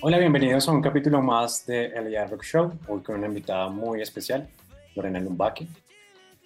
Hola, 0.00 0.18
bienvenidos 0.18 0.68
a 0.68 0.72
un 0.72 0.82
capítulo 0.82 1.22
más 1.22 1.64
de 1.66 1.86
El 1.86 2.28
Rock 2.28 2.42
Show, 2.42 2.72
hoy 2.88 3.00
con 3.02 3.16
una 3.16 3.28
invitada 3.28 3.68
muy 3.68 4.02
especial, 4.02 4.48
Lorena 4.96 5.20
Lumbaque. 5.20 5.68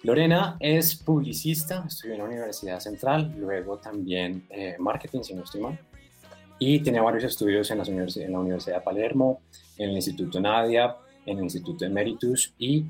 Lorena 0.03 0.57
es 0.59 0.95
publicista, 0.95 1.83
estudió 1.87 2.13
en 2.13 2.19
la 2.19 2.25
Universidad 2.25 2.79
Central, 2.79 3.33
luego 3.39 3.77
también 3.77 4.45
eh, 4.51 4.75
marketing, 4.77 5.21
si 5.21 5.33
no 5.33 5.43
estoy 5.43 5.61
mal, 5.61 5.79
y 6.63 6.79
tiene 6.79 6.99
varios 6.99 7.23
estudios 7.23 7.71
en, 7.71 7.79
las 7.79 7.87
univers 7.87 8.17
en 8.17 8.33
la 8.33 8.39
Universidad 8.39 8.75
de 8.75 8.81
Palermo, 8.81 9.41
en 9.79 9.89
el 9.89 9.95
Instituto 9.95 10.39
Nadia, 10.39 10.95
en 11.25 11.39
el 11.39 11.45
Instituto 11.45 11.85
Emeritus, 11.85 12.53
y 12.59 12.85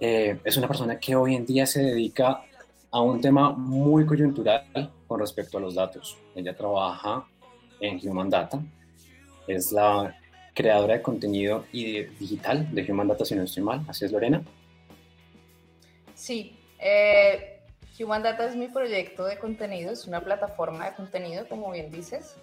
eh, 0.00 0.40
es 0.42 0.56
una 0.56 0.66
persona 0.66 0.98
que 0.98 1.14
hoy 1.14 1.36
en 1.36 1.46
día 1.46 1.64
se 1.64 1.80
dedica 1.80 2.42
a 2.90 3.00
un 3.00 3.20
tema 3.20 3.50
muy 3.50 4.04
coyuntural 4.04 4.90
con 5.06 5.20
respecto 5.20 5.58
a 5.58 5.60
los 5.60 5.76
datos. 5.76 6.18
Ella 6.34 6.56
trabaja 6.56 7.24
en 7.78 8.00
Human 8.02 8.30
Data, 8.30 8.60
es 9.46 9.70
la 9.70 10.18
creadora 10.52 10.94
de 10.94 11.02
contenido 11.02 11.66
y 11.70 12.02
digital 12.02 12.74
de 12.74 12.82
Human 12.90 13.06
Data, 13.06 13.24
si 13.24 13.36
no 13.36 13.44
estoy 13.44 13.62
mal, 13.62 13.84
así 13.86 14.06
es 14.06 14.10
Lorena. 14.10 14.42
Sí, 16.16 16.58
eh, 16.80 17.60
Human 18.00 18.24
Data 18.24 18.44
es 18.44 18.56
mi 18.56 18.66
proyecto 18.66 19.24
de 19.24 19.38
contenido, 19.38 19.92
es 19.92 20.04
una 20.08 20.20
plataforma 20.20 20.86
de 20.86 20.96
contenido, 20.96 21.46
como 21.46 21.70
bien 21.70 21.92
dices. 21.92 22.34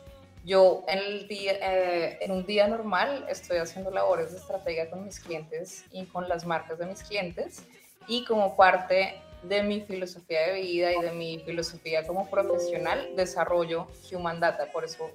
Yo 0.46 0.86
en, 0.88 1.00
el 1.00 1.28
día, 1.28 1.54
eh, 1.60 2.20
en 2.22 2.32
un 2.32 2.46
día 2.46 2.68
normal 2.68 3.26
estoy 3.28 3.58
haciendo 3.58 3.90
labores 3.90 4.32
de 4.32 4.38
estrategia 4.38 4.88
con 4.92 5.04
mis 5.04 5.20
clientes 5.20 5.86
y 5.92 6.06
con 6.06 6.30
las 6.30 6.46
marcas 6.46 6.78
de 6.78 6.86
mis 6.86 7.02
clientes 7.02 7.64
y 8.08 8.26
como 8.26 8.56
parte 8.56 9.16
de 9.42 9.64
mi 9.64 9.82
filosofía 9.82 10.48
de 10.48 10.62
vida 10.62 10.94
y 10.94 11.02
de 11.02 11.12
mi 11.14 11.40
filosofía 11.40 12.06
como 12.06 12.30
profesional 12.30 13.16
desarrollo 13.16 13.88
Human 14.12 14.40
Data, 14.40 14.72
por 14.72 14.86
eso 14.86 15.10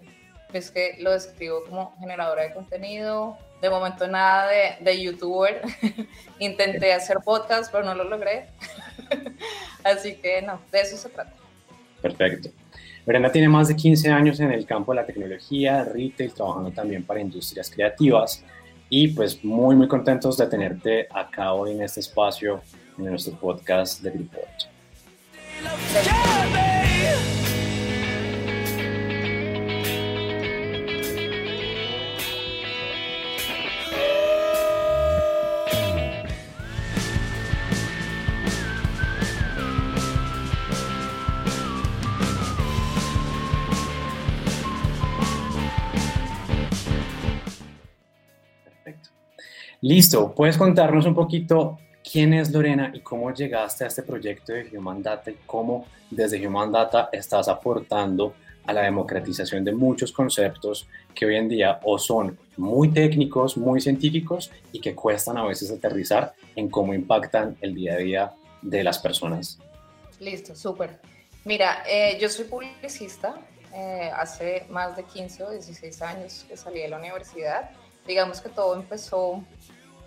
es 0.52 0.72
que 0.72 0.96
lo 0.98 1.12
describo 1.12 1.64
como 1.64 1.96
generadora 2.00 2.42
de 2.42 2.52
contenido, 2.52 3.38
de 3.62 3.70
momento 3.70 4.08
nada 4.08 4.48
de, 4.48 4.76
de 4.80 5.00
youtuber. 5.00 5.62
Intenté 6.40 6.92
hacer 6.92 7.18
podcast, 7.24 7.70
pero 7.70 7.84
no 7.84 7.94
lo 7.94 8.02
logré. 8.02 8.48
Así 9.84 10.16
que 10.16 10.42
no, 10.42 10.60
de 10.72 10.80
eso 10.80 10.96
se 10.96 11.08
trata. 11.08 11.32
Perfecto. 12.02 12.50
Brenda 13.10 13.32
tiene 13.32 13.48
más 13.48 13.66
de 13.66 13.74
15 13.74 14.08
años 14.12 14.38
en 14.38 14.52
el 14.52 14.64
campo 14.64 14.92
de 14.92 15.00
la 15.00 15.04
tecnología, 15.04 15.82
retail, 15.82 16.32
trabajando 16.32 16.70
también 16.70 17.02
para 17.02 17.20
industrias 17.20 17.68
creativas 17.68 18.44
y 18.88 19.08
pues 19.08 19.44
muy 19.44 19.74
muy 19.74 19.88
contentos 19.88 20.36
de 20.38 20.46
tenerte 20.46 21.08
acá 21.12 21.52
hoy 21.52 21.72
en 21.72 21.82
este 21.82 21.98
espacio 21.98 22.60
en 22.96 23.06
nuestro 23.06 23.34
podcast 23.34 24.00
de 24.02 24.12
Grupo 24.12 24.38
8. 24.54 24.68
Listo, 49.90 50.32
¿puedes 50.32 50.56
contarnos 50.56 51.04
un 51.04 51.16
poquito 51.16 51.76
quién 52.08 52.32
es 52.32 52.52
Lorena 52.52 52.92
y 52.94 53.00
cómo 53.00 53.34
llegaste 53.34 53.82
a 53.82 53.88
este 53.88 54.04
proyecto 54.04 54.52
de 54.52 54.70
Human 54.72 55.02
y 55.26 55.32
cómo 55.44 55.84
desde 56.08 56.46
Human 56.46 56.70
Data 56.70 57.08
estás 57.10 57.48
aportando 57.48 58.34
a 58.66 58.72
la 58.72 58.82
democratización 58.82 59.64
de 59.64 59.72
muchos 59.72 60.12
conceptos 60.12 60.86
que 61.12 61.26
hoy 61.26 61.34
en 61.34 61.48
día 61.48 61.80
o 61.82 61.98
son 61.98 62.38
muy 62.56 62.92
técnicos, 62.92 63.56
muy 63.56 63.80
científicos 63.80 64.52
y 64.70 64.80
que 64.80 64.94
cuestan 64.94 65.38
a 65.38 65.44
veces 65.44 65.72
aterrizar 65.72 66.34
en 66.54 66.70
cómo 66.70 66.94
impactan 66.94 67.56
el 67.60 67.74
día 67.74 67.94
a 67.94 67.96
día 67.96 68.32
de 68.62 68.84
las 68.84 69.00
personas? 69.00 69.58
Listo, 70.20 70.54
súper. 70.54 71.00
Mira, 71.44 71.82
eh, 71.90 72.16
yo 72.20 72.28
soy 72.28 72.44
publicista, 72.44 73.40
eh, 73.74 74.08
hace 74.14 74.66
más 74.70 74.94
de 74.94 75.02
15 75.02 75.42
o 75.42 75.50
16 75.50 76.00
años 76.02 76.46
que 76.48 76.56
salí 76.56 76.78
de 76.78 76.88
la 76.90 76.98
universidad. 76.98 77.70
Digamos 78.06 78.40
que 78.40 78.50
todo 78.50 78.76
empezó 78.76 79.42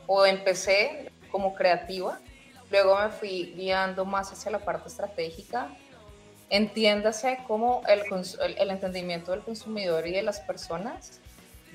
o 0.08 0.26
empecé 0.26 1.12
como 1.32 1.56
creativa, 1.56 2.20
luego 2.70 3.00
me 3.00 3.10
fui 3.10 3.54
guiando 3.56 4.06
más 4.06 4.32
hacia 4.32 4.52
la 4.52 4.60
parte 4.60 4.90
estratégica. 4.90 5.70
Entiéndase 6.50 7.40
como 7.48 7.82
el, 7.88 8.04
el, 8.58 8.70
entendimiento 8.70 9.32
del 9.32 9.42
consumidor 9.42 10.06
y 10.06 10.12
de 10.12 10.22
las 10.22 10.40
personas 10.42 11.20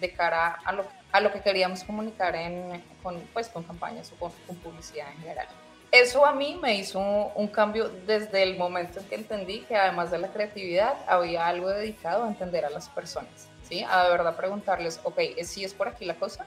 de 0.00 0.12
cara 0.12 0.58
a 0.64 0.72
lo, 0.72 0.84
a 1.10 1.20
lo 1.20 1.32
que 1.32 1.40
queríamos 1.40 1.82
comunicar 1.82 2.36
en, 2.36 2.82
con, 3.02 3.18
pues, 3.32 3.48
con 3.48 3.64
campañas 3.64 4.12
o 4.12 4.30
con, 4.46 4.56
publicidad 4.58 5.08
en 5.10 5.18
general. 5.18 5.46
Eso 5.90 6.24
a 6.24 6.32
mí 6.32 6.58
me 6.60 6.76
hizo 6.76 7.00
un, 7.00 7.30
un, 7.34 7.48
cambio 7.48 7.88
desde 7.88 8.42
el 8.42 8.56
momento 8.56 9.00
en 9.00 9.06
que 9.06 9.14
entendí 9.14 9.60
que 9.60 9.74
además 9.74 10.10
de 10.10 10.18
la 10.18 10.28
creatividad 10.28 10.94
había 11.08 11.46
algo 11.46 11.70
dedicado 11.70 12.24
a 12.24 12.28
entender 12.28 12.64
a 12.64 12.70
las 12.70 12.88
personas, 12.90 13.48
¿sí? 13.68 13.82
A 13.88 14.04
de 14.04 14.10
verdad 14.10 14.36
preguntarles, 14.36 15.00
ok, 15.02 15.18
¿sí 15.44 15.64
es 15.64 15.72
por 15.72 15.88
aquí 15.88 16.04
la 16.04 16.14
cosa? 16.14 16.46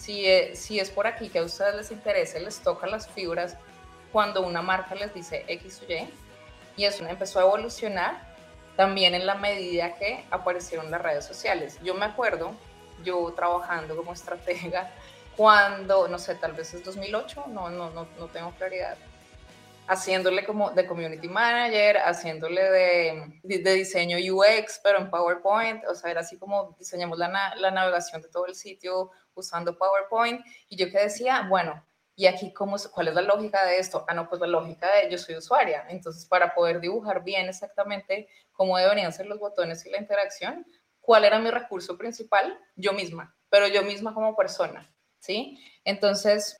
Si 0.00 0.26
es, 0.26 0.58
si 0.58 0.80
es 0.80 0.90
por 0.90 1.06
aquí 1.06 1.28
que 1.28 1.40
a 1.40 1.42
ustedes 1.42 1.74
les 1.74 1.90
interese, 1.90 2.40
les 2.40 2.58
toca 2.60 2.86
las 2.86 3.06
fibras 3.06 3.56
cuando 4.10 4.40
una 4.40 4.62
marca 4.62 4.94
les 4.94 5.12
dice 5.12 5.44
X 5.46 5.82
o 5.86 5.92
Y. 5.92 6.08
Y 6.76 6.84
eso 6.84 7.06
empezó 7.06 7.38
a 7.38 7.42
evolucionar 7.42 8.34
también 8.76 9.14
en 9.14 9.26
la 9.26 9.34
medida 9.34 9.94
que 9.96 10.24
aparecieron 10.30 10.90
las 10.90 11.02
redes 11.02 11.26
sociales. 11.26 11.78
Yo 11.82 11.92
me 11.94 12.06
acuerdo, 12.06 12.52
yo 13.04 13.30
trabajando 13.36 13.94
como 13.94 14.12
estratega, 14.14 14.90
cuando, 15.36 16.08
no 16.08 16.18
sé, 16.18 16.34
tal 16.34 16.52
vez 16.52 16.72
es 16.72 16.82
2008, 16.82 17.44
no, 17.48 17.68
no, 17.68 17.90
no, 17.90 18.08
no 18.18 18.26
tengo 18.28 18.52
claridad, 18.52 18.96
haciéndole 19.90 20.46
como 20.46 20.70
de 20.70 20.86
community 20.86 21.26
manager, 21.28 21.98
haciéndole 21.98 22.62
de, 22.62 23.40
de, 23.42 23.74
diseño 23.74 24.18
UX, 24.18 24.80
pero 24.84 25.00
en 25.00 25.10
PowerPoint, 25.10 25.84
o 25.84 25.96
sea, 25.96 26.12
era 26.12 26.20
así 26.20 26.38
como 26.38 26.76
diseñamos 26.78 27.18
la, 27.18 27.56
la 27.56 27.70
navegación 27.72 28.22
de 28.22 28.28
todo 28.28 28.46
el 28.46 28.54
sitio 28.54 29.10
usando 29.34 29.76
PowerPoint 29.76 30.46
y 30.68 30.76
yo 30.76 30.92
que 30.92 31.00
decía, 31.00 31.44
bueno, 31.48 31.84
¿y 32.14 32.26
aquí 32.26 32.52
cómo, 32.52 32.76
cuál 32.94 33.08
es 33.08 33.14
la 33.14 33.22
lógica 33.22 33.66
de 33.66 33.78
esto? 33.78 34.04
Ah, 34.06 34.14
no, 34.14 34.28
pues 34.28 34.40
la 34.40 34.46
lógica 34.46 34.88
de 34.94 35.10
yo 35.10 35.18
soy 35.18 35.34
usuaria, 35.34 35.84
entonces 35.88 36.24
para 36.24 36.54
poder 36.54 36.80
dibujar 36.80 37.24
bien 37.24 37.48
exactamente 37.48 38.28
cómo 38.52 38.78
deberían 38.78 39.12
ser 39.12 39.26
los 39.26 39.40
botones 39.40 39.84
y 39.86 39.90
la 39.90 39.98
interacción, 39.98 40.64
¿cuál 41.00 41.24
era 41.24 41.40
mi 41.40 41.50
recurso 41.50 41.98
principal? 41.98 42.56
Yo 42.76 42.92
misma, 42.92 43.36
pero 43.48 43.66
yo 43.66 43.82
misma 43.82 44.14
como 44.14 44.36
persona, 44.36 44.88
¿sí? 45.18 45.58
Entonces, 45.82 46.59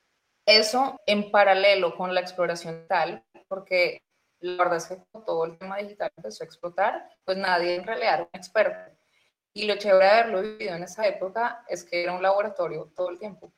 eso 0.56 1.00
en 1.06 1.30
paralelo 1.30 1.96
con 1.96 2.14
la 2.14 2.20
exploración 2.20 2.86
tal, 2.88 3.24
porque 3.48 4.02
la 4.40 4.56
verdad 4.56 4.78
es 4.78 4.86
que 4.86 4.98
todo 5.24 5.44
el 5.44 5.58
tema 5.58 5.76
digital 5.78 6.10
empezó 6.16 6.42
a 6.42 6.46
explotar, 6.46 7.08
pues 7.24 7.36
nadie 7.36 7.76
en 7.76 7.84
realidad 7.84 8.14
era 8.14 8.22
un 8.22 8.30
experto. 8.32 8.96
Y 9.52 9.66
lo 9.66 9.76
chévere 9.76 10.04
de 10.04 10.10
haberlo 10.10 10.42
vivido 10.42 10.74
en 10.74 10.84
esa 10.84 11.06
época 11.06 11.64
es 11.68 11.84
que 11.84 12.02
era 12.02 12.12
un 12.12 12.22
laboratorio 12.22 12.92
todo 12.94 13.10
el 13.10 13.18
tiempo. 13.18 13.52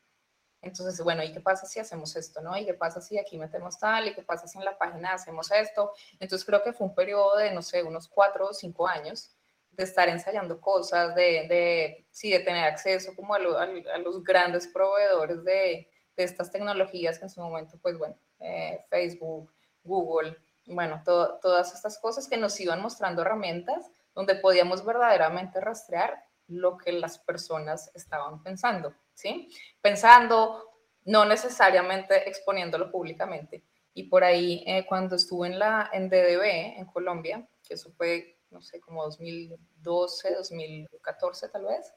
Entonces, 0.61 1.03
bueno, 1.03 1.23
¿y 1.23 1.31
qué 1.31 1.41
pasa 1.41 1.65
si 1.65 1.79
hacemos 1.79 2.15
esto, 2.15 2.41
no? 2.41 2.57
¿Y 2.57 2.65
qué 2.65 2.73
pasa 2.73 3.01
si 3.01 3.17
aquí 3.17 3.37
metemos 3.37 3.77
tal? 3.77 4.07
¿Y 4.07 4.15
qué 4.15 4.23
pasa 4.23 4.47
si 4.47 4.57
en 4.57 4.65
la 4.65 4.77
página 4.77 5.13
hacemos 5.13 5.51
esto? 5.51 5.91
Entonces, 6.19 6.45
creo 6.45 6.63
que 6.63 6.71
fue 6.71 6.87
un 6.87 6.95
periodo 6.95 7.37
de, 7.37 7.51
no 7.51 7.61
sé, 7.61 7.83
unos 7.83 8.07
cuatro 8.07 8.47
o 8.47 8.53
cinco 8.53 8.87
años 8.87 9.35
de 9.71 9.83
estar 9.83 10.07
ensayando 10.07 10.61
cosas, 10.61 11.15
de, 11.15 11.47
de 11.49 12.07
sí, 12.11 12.31
de 12.31 12.39
tener 12.39 12.63
acceso 12.63 13.13
como 13.15 13.35
a, 13.35 13.37
a, 13.37 13.97
los 13.97 14.23
grandes 14.23 14.67
proveedores 14.67 15.43
de, 15.43 15.89
de, 16.15 16.23
estas 16.23 16.51
tecnologías 16.51 17.19
que 17.19 17.25
en 17.25 17.29
su 17.29 17.41
momento, 17.41 17.77
pues 17.81 17.97
bueno, 17.97 18.15
eh, 18.39 18.85
Facebook, 18.89 19.51
Google, 19.83 20.37
bueno, 20.65 21.01
todas 21.05 21.73
estas 21.73 21.99
cosas 21.99 22.27
que 22.27 22.37
nos 22.37 22.59
iban 22.59 22.81
mostrando 22.81 23.21
herramientas 23.21 23.89
donde 24.15 24.35
podíamos 24.35 24.85
verdaderamente 24.85 25.59
rastrear 25.59 26.23
lo 26.47 26.77
que 26.77 26.91
las 26.91 27.19
personas 27.19 27.91
estaban 27.95 28.43
pensando, 28.43 28.93
¿sí? 29.13 29.49
Pensando, 29.81 30.69
no 31.05 31.25
necesariamente 31.25 32.29
exponiéndolo 32.29 32.91
públicamente. 32.91 33.63
Y 33.93 34.03
por 34.03 34.23
ahí, 34.23 34.63
eh, 34.65 34.85
cuando 34.85 35.15
estuve 35.15 35.47
en, 35.47 35.59
la, 35.59 35.89
en 35.93 36.09
DDB, 36.09 36.79
en 36.79 36.85
Colombia, 36.85 37.47
que 37.67 37.75
eso 37.75 37.91
fue, 37.91 38.39
no 38.49 38.61
sé, 38.61 38.79
como 38.79 39.03
2012, 39.03 40.35
2014 40.35 41.49
tal 41.49 41.65
vez, 41.65 41.93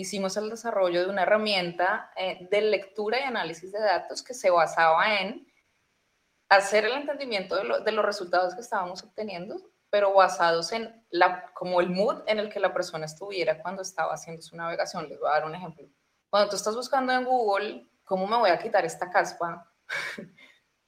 hicimos 0.00 0.36
el 0.36 0.50
desarrollo 0.50 1.00
de 1.00 1.10
una 1.10 1.22
herramienta 1.22 2.10
eh, 2.16 2.46
de 2.50 2.60
lectura 2.62 3.20
y 3.20 3.24
análisis 3.24 3.72
de 3.72 3.80
datos 3.80 4.22
que 4.22 4.34
se 4.34 4.50
basaba 4.50 5.20
en 5.20 5.46
hacer 6.48 6.84
el 6.84 6.92
entendimiento 6.92 7.56
de, 7.56 7.92
los 7.92 8.04
resultados 8.04 8.54
que 8.54 8.60
estábamos 8.60 9.02
obteniendo 9.02 9.56
pero 9.88 10.14
basados 10.14 10.70
en 10.70 11.04
la, 11.10 11.52
como 11.52 11.80
el 11.80 11.90
mood 11.90 12.22
en 12.26 12.38
el 12.38 12.48
que 12.48 12.60
la 12.60 12.72
persona 12.72 13.06
estuviera 13.06 13.60
cuando 13.60 13.82
estaba 13.82 14.14
haciendo 14.14 14.40
su 14.40 14.54
navegación. 14.54 15.08
Les 15.08 15.18
voy 15.18 15.28
a 15.28 15.32
dar 15.32 15.44
un 15.44 15.54
ejemplo. 15.56 15.84
Cuando 16.28 16.48
tú 16.48 16.54
estás 16.54 16.76
buscando 16.76 17.12
en 17.12 17.24
Google 17.24 17.90
¿cómo 18.10 18.26
me 18.26 18.36
voy 18.36 18.50
a 18.50 18.58
quitar 18.58 18.84
esta 18.84 19.08
caspa? 19.08 19.72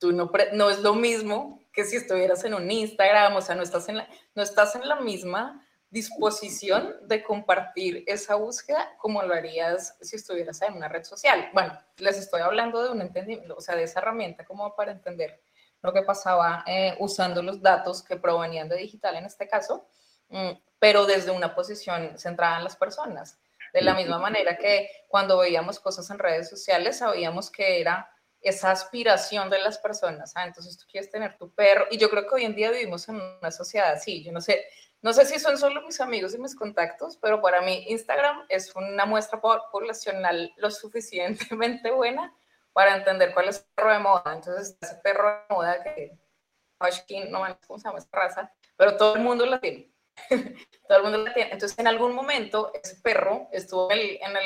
Tú 0.00 0.10
no, 0.10 0.28
no 0.54 0.70
es 0.70 0.80
lo 0.80 0.96
mismo 0.96 1.60
que 1.72 1.84
si 1.84 1.94
estuvieras 1.94 2.42
en 2.42 2.54
un 2.54 2.68
Instagram, 2.68 3.36
o 3.36 3.40
sea, 3.40 3.54
no 3.54 3.62
estás 3.62 3.88
en 3.88 3.98
no 4.34 4.42
estás 4.42 4.74
en 4.74 4.88
la 4.88 4.96
misma 4.96 5.64
disposición 5.92 6.96
de 7.02 7.22
compartir 7.22 8.02
esa 8.06 8.34
búsqueda 8.36 8.96
como 8.96 9.22
lo 9.22 9.34
harías 9.34 9.94
si 10.00 10.16
estuvieras 10.16 10.62
en 10.62 10.72
una 10.72 10.88
red 10.88 11.04
social. 11.04 11.50
Bueno, 11.52 11.78
les 11.98 12.16
estoy 12.16 12.40
hablando 12.40 12.82
de 12.82 12.90
un 12.90 13.02
entendimiento, 13.02 13.54
o 13.54 13.60
sea, 13.60 13.76
de 13.76 13.82
esa 13.82 14.00
herramienta 14.00 14.46
como 14.46 14.74
para 14.74 14.92
entender 14.92 15.42
lo 15.82 15.92
que 15.92 16.00
pasaba 16.00 16.64
eh, 16.66 16.96
usando 16.98 17.42
los 17.42 17.60
datos 17.60 18.02
que 18.02 18.16
provenían 18.16 18.70
de 18.70 18.76
digital 18.76 19.16
en 19.16 19.26
este 19.26 19.46
caso, 19.46 19.86
mm, 20.30 20.52
pero 20.78 21.04
desde 21.04 21.30
una 21.30 21.54
posición 21.54 22.18
centrada 22.18 22.56
en 22.56 22.64
las 22.64 22.76
personas. 22.76 23.38
De 23.74 23.82
la 23.82 23.94
misma 23.94 24.18
manera 24.18 24.56
que 24.56 24.88
cuando 25.08 25.36
veíamos 25.38 25.78
cosas 25.78 26.08
en 26.08 26.18
redes 26.18 26.48
sociales, 26.48 26.98
sabíamos 26.98 27.50
que 27.50 27.82
era 27.82 28.10
esa 28.40 28.70
aspiración 28.70 29.50
de 29.50 29.58
las 29.58 29.76
personas. 29.76 30.32
Ah, 30.36 30.46
entonces 30.46 30.78
tú 30.78 30.86
quieres 30.90 31.10
tener 31.10 31.36
tu 31.36 31.52
perro. 31.54 31.86
Y 31.90 31.98
yo 31.98 32.08
creo 32.08 32.26
que 32.26 32.34
hoy 32.34 32.44
en 32.44 32.54
día 32.54 32.70
vivimos 32.70 33.08
en 33.08 33.16
una 33.16 33.50
sociedad 33.50 33.92
así. 33.92 34.22
Yo 34.24 34.32
no 34.32 34.40
sé, 34.40 34.64
no 35.02 35.12
sé 35.12 35.26
si 35.26 35.40
son 35.40 35.58
solo 35.58 35.82
mis 35.82 36.00
amigos 36.00 36.34
y 36.34 36.38
mis 36.38 36.54
contactos, 36.54 37.16
pero 37.16 37.42
para 37.42 37.60
mí 37.60 37.84
Instagram 37.88 38.46
es 38.48 38.74
una 38.76 39.04
muestra 39.04 39.40
poblacional 39.40 40.52
lo 40.56 40.70
suficientemente 40.70 41.90
buena 41.90 42.32
para 42.72 42.96
entender 42.96 43.34
cuál 43.34 43.48
es 43.48 43.58
el 43.58 43.64
perro 43.74 43.92
de 43.92 43.98
moda. 43.98 44.32
Entonces, 44.32 44.78
ese 44.80 44.94
perro 45.02 45.28
de 45.48 45.54
moda 45.54 45.82
que 45.82 46.18
no 47.30 47.46
sé 47.46 47.58
cómo 47.66 47.78
se 47.78 47.88
llama 47.88 47.98
esa 47.98 48.08
raza, 48.12 48.52
pero 48.76 48.96
todo 48.96 49.16
el 49.16 49.22
mundo 49.22 49.44
la 49.44 49.60
tiene. 49.60 49.92
todo 50.88 50.98
el 50.98 51.02
mundo 51.02 51.18
la 51.18 51.34
tiene. 51.34 51.52
Entonces, 51.52 51.78
en 51.78 51.88
algún 51.88 52.14
momento, 52.14 52.70
ese 52.80 52.96
perro 53.02 53.48
estuvo 53.52 53.90
en 53.92 54.36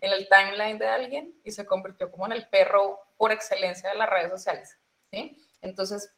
el 0.00 0.28
timeline 0.28 0.78
de 0.78 0.86
alguien 0.88 1.40
y 1.44 1.50
se 1.50 1.66
convirtió 1.66 2.10
como 2.10 2.26
en 2.26 2.32
el 2.32 2.48
perro 2.48 3.00
por 3.16 3.32
excelencia 3.32 3.90
de 3.90 3.96
las 3.96 4.08
redes 4.08 4.30
sociales. 4.30 4.78
¿sí? 5.12 5.36
Entonces, 5.60 6.14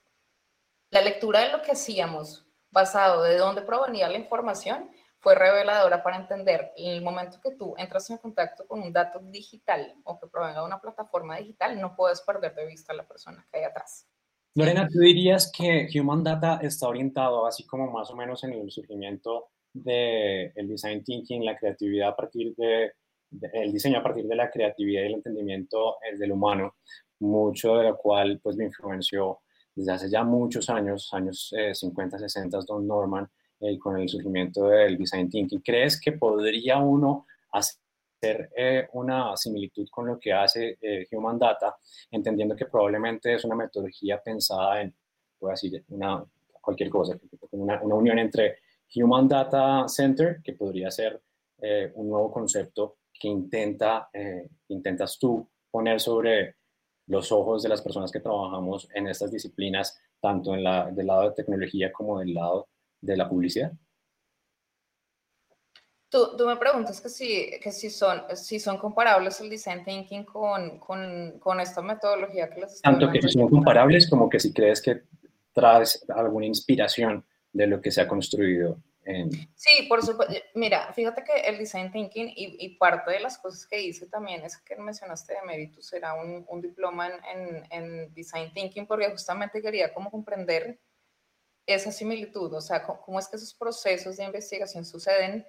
la 0.91 1.01
lectura 1.01 1.41
de 1.41 1.51
lo 1.51 1.63
que 1.63 1.73
hacíamos, 1.73 2.47
basado 2.73 3.23
de 3.23 3.37
dónde 3.37 3.63
provenía 3.63 4.09
la 4.09 4.19
información, 4.19 4.91
fue 5.21 5.37
reveladora 5.37 6.03
para 6.03 6.17
entender 6.17 6.73
en 6.77 6.95
el 6.95 7.03
momento 7.03 7.39
que 7.41 7.55
tú 7.55 7.75
entras 7.79 8.11
en 8.11 8.19
contacto 8.19 8.67
con 8.67 8.83
un 8.83 8.93
dato 8.93 9.21
digital 9.21 9.95
o 10.03 10.19
que 10.19 10.27
provenga 10.27 10.61
de 10.61 10.67
una 10.67 10.81
plataforma 10.81 11.37
digital, 11.37 11.81
no 11.81 11.95
puedes 11.95 12.21
perder 12.23 12.55
de 12.57 12.67
vista 12.67 12.93
a 12.93 12.97
la 12.97 13.07
persona 13.07 13.47
que 13.51 13.59
hay 13.59 13.65
atrás. 13.65 14.09
Lorena, 14.55 14.89
¿tú 14.89 14.99
dirías 14.99 15.51
que 15.57 15.89
Human 15.95 16.25
Data 16.25 16.59
está 16.61 16.89
orientado, 16.89 17.47
así 17.47 17.65
como 17.65 17.91
más 17.91 18.11
o 18.11 18.17
menos 18.17 18.43
en 18.45 18.53
el 18.53 18.71
surgimiento 18.71 19.51
del 19.73 20.53
el 20.57 20.69
design 20.69 21.05
thinking, 21.05 21.45
la 21.45 21.57
creatividad 21.57 22.09
a 22.09 22.17
partir 22.17 22.55
de, 22.57 22.93
el 23.53 23.73
diseño 23.73 24.01
a 24.01 24.03
partir 24.03 24.27
de 24.27 24.37
la 24.37 24.51
creatividad 24.51 25.03
y 25.03 25.07
el 25.07 25.15
entendimiento 25.15 25.97
eh, 26.03 26.19
del 26.19 26.33
humano, 26.33 26.77
mucho 27.21 27.77
de 27.77 27.85
lo 27.85 27.97
cual 27.97 28.41
pues 28.43 28.57
me 28.57 28.65
influenció 28.65 29.41
desde 29.75 29.93
hace 29.93 30.11
ya 30.11 30.25
muchos 30.25 30.69
años, 30.71 31.09
años 31.13 31.53
50, 31.73 32.17
eh, 32.17 32.21
60, 32.21 32.59
Don 32.67 32.87
Norman, 32.87 33.29
eh, 33.65 33.79
con 33.79 33.97
el 33.97 34.09
surgimiento 34.09 34.67
del 34.67 34.99
design 34.99 35.31
thinking. 35.31 35.61
¿Crees 35.61 36.01
que 36.01 36.11
podría 36.11 36.79
uno 36.79 37.27
hacer 37.53 38.51
eh, 38.57 38.89
una 38.95 39.37
similitud 39.37 39.87
con 39.89 40.09
lo 40.09 40.19
que 40.19 40.33
hace 40.33 40.79
eh, 40.81 41.07
Human 41.13 41.39
Data, 41.39 41.77
entendiendo 42.11 42.57
que 42.57 42.67
probablemente 42.67 43.33
es 43.33 43.45
una 43.45 43.55
metodología 43.55 44.21
pensada 44.21 44.83
en, 44.83 44.93
puedo 45.39 45.53
decir, 45.53 45.85
una, 45.91 46.25
cualquier 46.61 46.91
cosa, 46.91 47.17
una, 47.53 47.81
una 47.83 47.95
unión 47.95 48.19
entre 48.19 48.59
Human 48.97 49.29
Data 49.29 49.85
Center, 49.87 50.41
que 50.43 50.55
podría 50.55 50.91
ser 50.91 51.23
un 51.95 52.09
nuevo 52.09 52.33
concepto 52.33 52.97
que 53.15 53.29
intenta, 53.29 54.11
intentas 54.67 55.17
tú 55.17 55.49
poner 55.71 56.01
sobre 56.01 56.57
los 57.13 57.31
ojos 57.31 57.63
de 57.63 57.69
las 57.69 57.83
personas 57.83 58.11
que 58.11 58.21
trabajamos 58.21 58.89
en 58.95 59.07
estas 59.07 59.31
disciplinas, 59.31 60.01
tanto 60.19 60.55
en 60.55 60.65
la, 60.65 60.91
del 60.91 61.07
lado 61.07 61.29
de 61.29 61.35
tecnología 61.35 61.93
como 61.93 62.19
del 62.19 62.33
lado 62.33 62.69
de 63.03 63.17
la 63.19 63.29
publicidad. 63.29 63.71
Tú, 66.09 66.37
tú, 66.39 66.47
me 66.47 66.57
preguntas 66.57 67.01
que 67.03 67.11
si, 67.11 67.51
que 67.63 67.71
si, 67.71 67.91
son, 67.91 68.23
si 68.35 68.59
son 68.59 68.79
comparables 68.79 69.41
el 69.41 69.51
design 69.51 69.85
thinking 69.85 70.25
con, 70.25 70.79
con, 70.79 71.39
con 71.39 71.61
esta 71.61 71.83
metodología 71.83 72.49
que 72.49 72.61
les 72.63 72.81
Tanto 72.81 73.11
que 73.11 73.21
son 73.29 73.49
comparables 73.49 74.09
como 74.09 74.29
que 74.29 74.41
si 74.41 74.53
crees 74.53 74.81
que 74.81 75.03
traes 75.53 76.05
alguna 76.09 76.47
inspiración 76.47 77.25
de 77.53 77.67
lo 77.67 77.81
que 77.81 77.91
se 77.91 78.01
ha 78.01 78.09
construido. 78.09 78.79
En... 79.05 79.31
Sí, 79.55 79.87
por 79.89 80.05
supuesto. 80.05 80.35
Mira, 80.55 80.93
fíjate 80.93 81.25
que 81.25 81.33
el 81.41 81.59
design 81.59 81.91
thinking 81.91 82.29
y, 82.29 82.65
y, 82.65 82.77
parte 82.77 83.11
de 83.11 83.21
las 83.21 83.37
cosas 83.39 83.67
que 83.67 83.81
hice 83.81 84.07
también 84.07 84.45
es 84.45 84.57
que 84.59 84.77
mencionaste 84.77 85.35
de 85.35 85.43
Meritus, 85.43 85.93
era 85.93 86.15
un, 86.15 86.45
un 86.49 86.61
diploma 86.61 87.09
en, 87.09 87.67
en, 87.71 88.15
design 88.15 88.53
thinking 88.53 88.87
porque 88.87 89.11
justamente 89.11 89.61
quería 89.61 89.93
como 89.93 90.11
comprender 90.11 90.79
esa 91.67 91.91
similitud, 91.91 92.53
o 92.53 92.61
sea, 92.61 92.83
cómo 92.83 93.19
es 93.19 93.29
que 93.29 93.37
esos 93.37 93.55
procesos 93.55 94.17
de 94.17 94.25
investigación 94.25 94.85
suceden. 94.85 95.47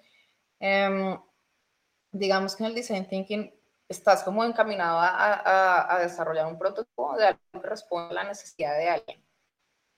Em, 0.60 1.20
digamos 2.12 2.56
que 2.56 2.64
en 2.64 2.70
el 2.70 2.76
design 2.76 3.08
thinking 3.08 3.54
estás 3.88 4.24
como 4.24 4.44
encaminado 4.44 5.00
a, 5.00 5.96
a, 5.96 6.00
desarrollar 6.00 6.48
un 6.48 6.58
prototipo 6.58 7.16
de 7.18 7.28
algo 7.28 7.40
que 7.52 7.70
responde 7.70 8.12
a 8.12 8.14
la 8.14 8.24
necesidad 8.24 8.78
de 8.78 8.90
alguien. 8.90 9.24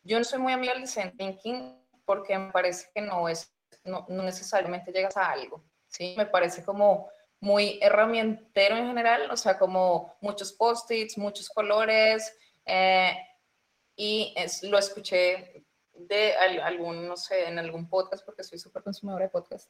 Yo 0.04 0.18
no 0.18 0.24
soy 0.24 0.40
muy 0.40 0.54
amiga 0.54 0.74
del 0.74 0.84
design 0.84 1.16
thinking 1.16 1.85
porque 2.06 2.38
me 2.38 2.52
parece 2.52 2.88
que 2.94 3.02
no 3.02 3.28
es, 3.28 3.54
no, 3.84 4.06
no 4.10 4.24
necesariamente 4.24 4.92
llegas 4.92 5.18
a 5.18 5.32
algo, 5.32 5.64
¿sí? 5.88 6.16
Me 6.18 6.26
parece 6.26 6.64
como 6.64 7.10
muy 7.40 7.80
herramientero 7.82 8.78
en 8.78 8.88
general, 8.88 9.30
o 9.30 9.38
sea, 9.38 9.58
como 9.58 10.16
muchos 10.22 10.54
post-its, 10.54 11.18
muchos 11.18 11.50
colores, 11.50 12.36
eh, 12.66 13.16
y 13.96 14.34
es, 14.36 14.64
lo 14.64 14.78
escuché 14.78 15.66
de 15.94 16.34
algún, 16.36 17.08
no 17.08 17.16
sé, 17.16 17.48
en 17.48 17.60
algún 17.60 17.88
podcast, 17.88 18.26
porque 18.26 18.44
soy 18.44 18.60
súper 18.60 18.84
consumidora 18.84 19.26
de 19.26 19.30
podcast, 19.30 19.70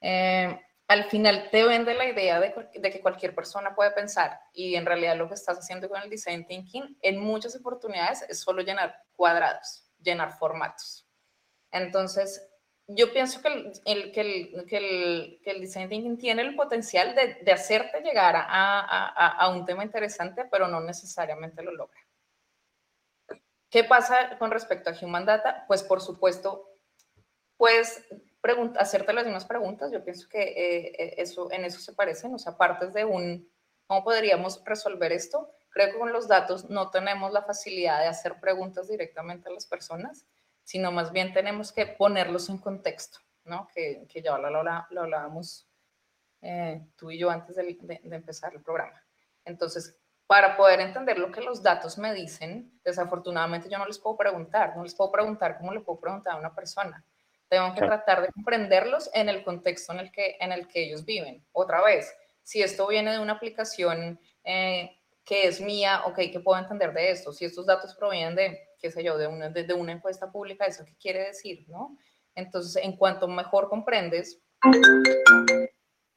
eh, 0.00 0.58
al 0.88 1.04
final 1.04 1.48
te 1.50 1.64
vende 1.64 1.94
la 1.94 2.06
idea 2.06 2.40
de, 2.40 2.54
de, 2.74 2.90
que 2.90 3.00
cualquier 3.00 3.34
persona 3.34 3.74
puede 3.74 3.92
pensar 3.92 4.40
y 4.52 4.74
en 4.74 4.84
realidad 4.84 5.16
lo 5.16 5.28
que 5.28 5.34
estás 5.34 5.58
haciendo 5.58 5.88
con 5.88 6.02
el 6.02 6.10
design 6.10 6.44
thinking 6.44 6.98
en 7.00 7.18
muchas 7.18 7.54
oportunidades 7.56 8.22
es 8.28 8.40
solo 8.40 8.62
llenar 8.62 9.02
cuadrados, 9.14 9.86
llenar 10.02 10.36
formatos. 10.36 11.06
Entonces, 11.72 12.48
yo 12.86 13.12
pienso 13.12 13.40
que 13.40 13.48
el, 13.84 14.12
que 14.12 14.20
el, 14.20 14.66
que 14.66 14.76
el, 14.76 15.40
que 15.42 15.50
el 15.50 15.60
design 15.60 15.88
thinking 15.88 16.18
tiene 16.18 16.42
el 16.42 16.54
potencial 16.54 17.14
de, 17.14 17.34
de 17.42 17.52
hacerte 17.52 18.00
llegar 18.02 18.34
a, 18.36 19.28
a, 19.28 19.48
un 19.48 19.64
tema 19.64 19.84
interesante, 19.84 20.44
pero 20.50 20.68
no 20.68 20.80
necesariamente 20.80 21.62
lo 21.62 21.72
logra. 21.72 21.98
¿Qué 23.70 23.84
pasa 23.84 24.36
con 24.38 24.50
respecto 24.50 24.90
a 24.90 24.94
Human 25.00 25.24
Data? 25.24 25.64
Pues 25.66 25.82
por 25.82 26.02
supuesto, 26.02 26.68
puedes 27.56 28.04
hacerte 28.76 29.12
las 29.12 29.24
mismas 29.24 29.46
preguntas. 29.46 29.90
Yo 29.90 30.04
pienso 30.04 30.28
que 30.28 30.42
eh, 30.42 30.86
eh, 30.98 31.14
eso, 31.18 31.50
en 31.52 31.64
eso 31.64 31.80
se 31.80 31.94
parecen, 31.94 32.34
o 32.34 32.38
sea, 32.38 32.56
partes 32.58 32.92
de 32.92 33.04
un, 33.04 33.50
¿cómo 33.86 34.04
podríamos 34.04 34.62
resolver 34.64 35.12
esto? 35.12 35.50
Creo 35.70 35.92
que 35.92 35.98
con 35.98 36.12
los 36.12 36.28
datos 36.28 36.68
no 36.68 36.90
tenemos 36.90 37.32
la 37.32 37.42
facilidad 37.42 38.00
de 38.00 38.08
hacer 38.08 38.38
preguntas 38.40 38.88
directamente 38.88 39.48
a 39.48 39.52
las 39.52 39.66
personas, 39.66 40.26
sino 40.64 40.92
más 40.92 41.12
bien 41.12 41.32
tenemos 41.32 41.72
que 41.72 41.86
ponerlos 41.86 42.48
en 42.48 42.58
contexto, 42.58 43.18
¿no? 43.44 43.68
Que, 43.74 44.06
que 44.08 44.22
ya 44.22 44.36
lo, 44.38 44.50
lo, 44.50 44.62
lo 44.62 45.00
hablábamos 45.00 45.68
eh, 46.40 46.80
tú 46.96 47.10
y 47.10 47.18
yo 47.18 47.30
antes 47.30 47.56
de, 47.56 47.64
de 47.64 48.16
empezar 48.16 48.52
el 48.54 48.62
programa. 48.62 49.00
Entonces, 49.44 49.96
para 50.26 50.56
poder 50.56 50.80
entender 50.80 51.18
lo 51.18 51.30
que 51.30 51.40
los 51.40 51.62
datos 51.62 51.98
me 51.98 52.14
dicen, 52.14 52.80
desafortunadamente 52.84 53.68
yo 53.68 53.78
no 53.78 53.86
les 53.86 53.98
puedo 53.98 54.16
preguntar, 54.16 54.76
no 54.76 54.82
les 54.82 54.94
puedo 54.94 55.12
preguntar 55.12 55.58
como 55.58 55.72
le 55.72 55.80
puedo 55.80 56.00
preguntar 56.00 56.34
a 56.34 56.38
una 56.38 56.54
persona. 56.54 57.04
Tengo 57.48 57.74
que 57.74 57.82
tratar 57.82 58.22
de 58.22 58.32
comprenderlos 58.32 59.10
en 59.12 59.28
el 59.28 59.44
contexto 59.44 59.92
en 59.92 60.00
el 60.00 60.10
que, 60.10 60.38
en 60.40 60.52
el 60.52 60.66
que 60.68 60.84
ellos 60.84 61.04
viven. 61.04 61.44
Otra 61.52 61.82
vez, 61.82 62.10
si 62.42 62.62
esto 62.62 62.86
viene 62.86 63.12
de 63.12 63.18
una 63.18 63.34
aplicación 63.34 64.18
eh, 64.42 64.96
que 65.22 65.46
es 65.46 65.60
mía, 65.60 66.02
ok, 66.06 66.16
¿qué 66.32 66.40
puedo 66.40 66.58
entender 66.58 66.94
de 66.94 67.10
esto? 67.10 67.30
Si 67.32 67.44
estos 67.44 67.66
datos 67.66 67.94
provienen 67.94 68.34
de, 68.34 68.58
qué 68.82 68.90
sé 68.90 69.04
yo, 69.04 69.16
de 69.16 69.28
una, 69.28 69.48
de, 69.48 69.72
una 69.74 69.92
encuesta 69.92 70.30
pública, 70.30 70.66
¿eso 70.66 70.84
qué 70.84 70.96
quiere 70.96 71.26
decir? 71.26 71.64
¿no? 71.68 71.96
Entonces, 72.34 72.82
en 72.82 72.96
cuanto 72.96 73.28
mejor 73.28 73.68
comprendes, 73.68 74.42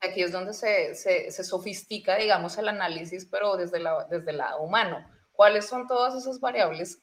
aquí 0.02 0.24
es 0.24 0.32
donde 0.32 0.54
se, 0.54 0.96
se, 0.96 1.32
se, 1.32 1.44
sofistica, 1.44 2.18
digamos, 2.18 2.58
el 2.58 2.68
análisis, 2.68 3.28
pero 3.30 3.56
desde, 3.56 3.80
la, 3.80 4.06
desde 4.10 4.32
el 4.32 4.38
lado 4.38 4.64
humano. 4.64 5.08
¿Cuáles 5.32 5.68
son 5.68 5.88
todas 5.88 6.16
esas 6.16 6.40
variables 6.40 7.02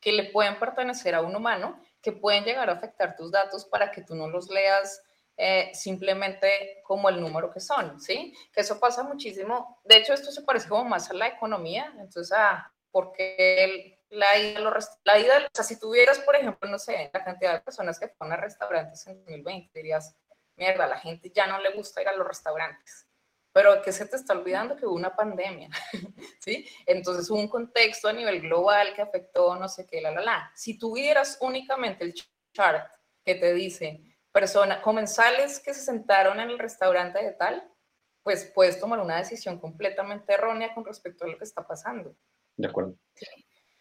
que 0.00 0.12
le 0.12 0.30
pueden 0.30 0.58
pertenecer 0.58 1.14
a 1.14 1.22
un 1.22 1.34
humano, 1.34 1.80
que 2.00 2.12
pueden 2.12 2.44
llegar 2.44 2.70
a 2.70 2.74
afectar 2.74 3.16
tus 3.16 3.32
datos 3.32 3.64
para 3.64 3.90
que 3.90 4.02
tú 4.02 4.14
no 4.14 4.28
los 4.28 4.48
leas 4.50 5.02
eh, 5.36 5.70
simplemente 5.74 6.82
como 6.84 7.08
el 7.08 7.20
número 7.20 7.50
que 7.50 7.58
son, 7.58 8.00
¿sí? 8.00 8.32
Que 8.52 8.60
eso 8.60 8.78
pasa 8.78 9.02
muchísimo. 9.02 9.80
De 9.82 9.96
hecho, 9.96 10.12
esto 10.12 10.30
se 10.30 10.42
parece 10.42 10.68
como 10.68 10.84
más 10.84 11.10
a 11.10 11.14
la 11.14 11.26
economía. 11.26 11.92
Entonces, 11.98 12.32
ah, 12.36 12.70
porque 12.90 13.64
el, 13.64 13.93
la 14.14 14.38
ida, 14.38 14.60
la 15.04 15.18
ida, 15.18 15.38
o 15.38 15.50
sea, 15.52 15.64
si 15.64 15.78
tuvieras, 15.78 16.18
por 16.20 16.36
ejemplo, 16.36 16.68
no 16.68 16.78
sé, 16.78 17.10
la 17.12 17.24
cantidad 17.24 17.52
de 17.52 17.60
personas 17.60 17.98
que 17.98 18.08
fueron 18.08 18.32
a 18.32 18.40
restaurantes 18.40 19.06
en 19.06 19.18
2020, 19.18 19.70
dirías, 19.74 20.16
mierda, 20.56 20.86
la 20.86 20.98
gente 20.98 21.30
ya 21.34 21.46
no 21.46 21.58
le 21.60 21.72
gusta 21.72 22.02
ir 22.02 22.08
a 22.08 22.16
los 22.16 22.26
restaurantes. 22.26 23.06
pero 23.52 23.80
que 23.82 23.92
se 23.92 24.06
te 24.06 24.16
está 24.16 24.32
olvidando 24.32 24.76
que 24.76 24.84
hubo 24.84 24.96
una 24.96 25.14
pandemia, 25.14 25.68
¿sí? 26.40 26.68
Entonces 26.86 27.30
hubo 27.30 27.38
un 27.38 27.48
contexto 27.48 28.08
a 28.08 28.12
nivel 28.12 28.40
global 28.40 28.92
que 28.94 29.02
afectó 29.02 29.54
no 29.54 29.68
sé 29.68 29.86
qué, 29.86 30.00
la, 30.00 30.10
la, 30.10 30.22
la. 30.22 30.52
Si 30.56 30.76
tuvieras 30.76 31.38
únicamente 31.40 32.04
el 32.04 32.14
chart 32.52 32.90
que 33.24 33.36
te 33.36 33.52
dice 33.54 34.00
persona, 34.32 34.82
comensales 34.82 35.60
que 35.60 35.72
se 35.72 35.82
sentaron 35.82 36.40
en 36.40 36.50
el 36.50 36.58
restaurante 36.58 37.22
de 37.22 37.32
tal, 37.32 37.62
pues 38.24 38.50
puedes 38.52 38.80
tomar 38.80 38.98
una 38.98 39.18
decisión 39.18 39.60
completamente 39.60 40.32
errónea 40.32 40.74
con 40.74 40.84
respecto 40.84 41.24
a 41.24 41.28
lo 41.28 41.38
que 41.38 41.44
está 41.44 41.64
pasando. 41.64 42.16
De 42.56 42.66
acuerdo. 42.66 42.96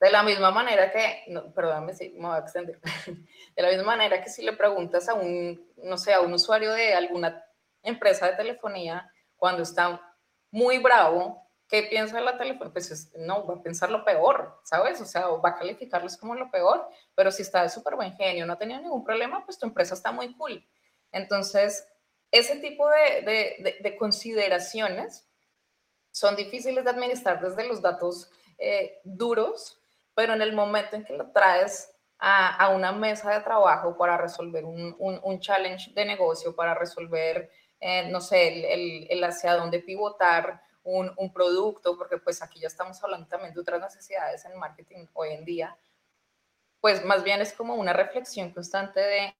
De 0.03 0.11
la 0.11 0.21
misma 0.21 0.51
manera 0.51 0.91
que, 0.91 1.23
no, 1.27 1.53
perdóname 1.53 1.93
si 1.93 2.09
me 2.09 2.27
voy 2.27 2.35
a 2.35 2.39
extender, 2.39 2.77
de 3.55 3.61
la 3.61 3.69
misma 3.69 3.85
manera 3.85 4.21
que 4.21 4.29
si 4.29 4.43
le 4.43 4.51
preguntas 4.51 5.07
a 5.07 5.13
un, 5.13 5.65
no 5.77 5.97
sé, 5.97 6.13
a 6.13 6.19
un 6.19 6.33
usuario 6.33 6.73
de 6.73 6.93
alguna 6.93 7.41
empresa 7.81 8.29
de 8.29 8.35
telefonía 8.35 9.09
cuando 9.37 9.63
está 9.63 10.01
muy 10.51 10.79
bravo, 10.79 11.47
¿qué 11.69 11.83
piensa 11.83 12.17
de 12.17 12.25
la 12.25 12.37
telefonía? 12.37 12.73
Pues 12.73 13.13
no, 13.15 13.47
va 13.47 13.53
a 13.53 13.63
pensar 13.63 13.91
lo 13.91 14.03
peor, 14.03 14.59
¿sabes? 14.65 14.99
O 14.99 15.05
sea, 15.05 15.25
va 15.27 15.51
a 15.51 15.55
calificarles 15.55 16.17
como 16.17 16.35
lo 16.35 16.51
peor, 16.51 16.85
pero 17.15 17.31
si 17.31 17.43
está 17.43 17.63
de 17.63 17.69
súper 17.69 17.95
buen 17.95 18.13
genio, 18.17 18.45
no 18.45 18.57
tenido 18.57 18.81
ningún 18.81 19.05
problema, 19.05 19.45
pues 19.45 19.57
tu 19.57 19.65
empresa 19.65 19.93
está 19.93 20.11
muy 20.11 20.35
cool. 20.35 20.67
Entonces, 21.13 21.87
ese 22.29 22.57
tipo 22.57 22.89
de, 22.89 23.95
consideraciones 23.97 25.25
son 26.11 26.35
difíciles 26.35 26.83
de 26.83 26.89
administrar 26.89 27.39
desde 27.39 27.65
los 27.65 27.81
datos 27.81 28.29
eh, 28.57 28.99
duros, 29.05 29.79
pero 30.15 30.33
en 30.33 30.41
el 30.41 30.53
momento 30.53 30.95
en 30.95 31.03
que 31.03 31.13
lo 31.13 31.31
traes 31.31 31.89
a, 32.19 32.69
una 32.69 32.93
mesa 32.93 33.31
de 33.31 33.41
trabajo 33.41 33.97
para 33.97 34.17
resolver 34.17 34.63
un, 34.63 35.39
challenge 35.41 35.91
de 35.93 36.05
negocio, 36.05 36.55
para 36.55 36.73
resolver, 36.73 37.51
eh, 37.81 38.09
no 38.09 38.21
sé, 38.21 38.73
el, 38.73 39.07
el, 39.09 39.23
hacia 39.23 39.55
dónde 39.55 39.79
pivotar 39.79 40.61
un, 40.83 41.11
un, 41.17 41.33
producto, 41.33 41.97
porque 41.97 42.17
pues 42.17 42.41
aquí 42.41 42.61
ya 42.61 42.67
estamos 42.67 43.03
hablando 43.03 43.27
también 43.27 43.53
de 43.53 43.59
otras 43.59 43.81
necesidades 43.81 44.45
en 44.45 44.57
marketing 44.57 45.05
hoy 45.13 45.33
en 45.33 45.43
día, 45.43 45.77
pues 46.79 47.03
más 47.03 47.23
bien 47.23 47.41
es 47.41 47.51
como 47.53 47.75
una 47.75 47.93
reflexión 47.93 48.51
constante 48.51 48.99
de 49.01 49.35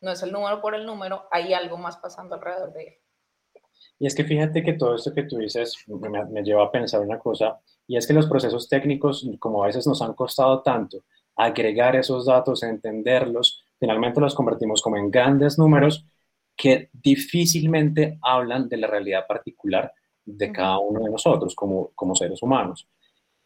no 0.00 0.10
es 0.10 0.22
el 0.22 0.32
número 0.32 0.60
por 0.60 0.74
el 0.74 0.84
número, 0.84 1.28
hay 1.30 1.54
algo 1.54 1.78
más 1.78 1.96
pasando 1.98 2.34
alrededor 2.34 2.72
de 2.72 2.82
él. 2.82 2.98
Y 3.98 4.06
es 4.06 4.14
que 4.14 4.24
fíjate 4.24 4.62
que 4.62 4.74
todo 4.74 4.94
esto 4.94 5.12
que 5.14 5.24
tú 5.24 5.38
dices 5.38 5.76
me, 5.86 6.42
lleva 6.42 6.64
a 6.64 6.70
pensar 6.70 7.00
una 7.00 7.18
cosa, 7.18 7.60
y 7.86 7.96
es 7.96 8.06
que 8.06 8.12
los 8.12 8.26
procesos 8.26 8.68
técnicos, 8.68 9.28
como 9.38 9.62
a 9.62 9.66
veces 9.66 9.86
nos 9.86 10.02
han 10.02 10.14
costado 10.14 10.62
tanto, 10.62 11.04
agregar 11.36 11.96
esos 11.96 12.26
datos, 12.26 12.62
entenderlos, 12.62 13.64
finalmente 13.78 14.20
los 14.20 14.34
convertimos 14.34 14.82
como 14.82 14.96
en 14.96 15.10
grandes 15.10 15.58
números 15.58 16.06
que 16.56 16.90
difícilmente 16.92 18.18
hablan 18.22 18.68
de 18.68 18.76
la 18.76 18.86
realidad 18.86 19.26
particular 19.26 19.92
de 20.24 20.52
cada 20.52 20.78
uno 20.78 21.00
de 21.00 21.10
nosotros 21.10 21.54
como, 21.54 21.90
como 21.94 22.14
seres 22.14 22.42
humanos. 22.42 22.88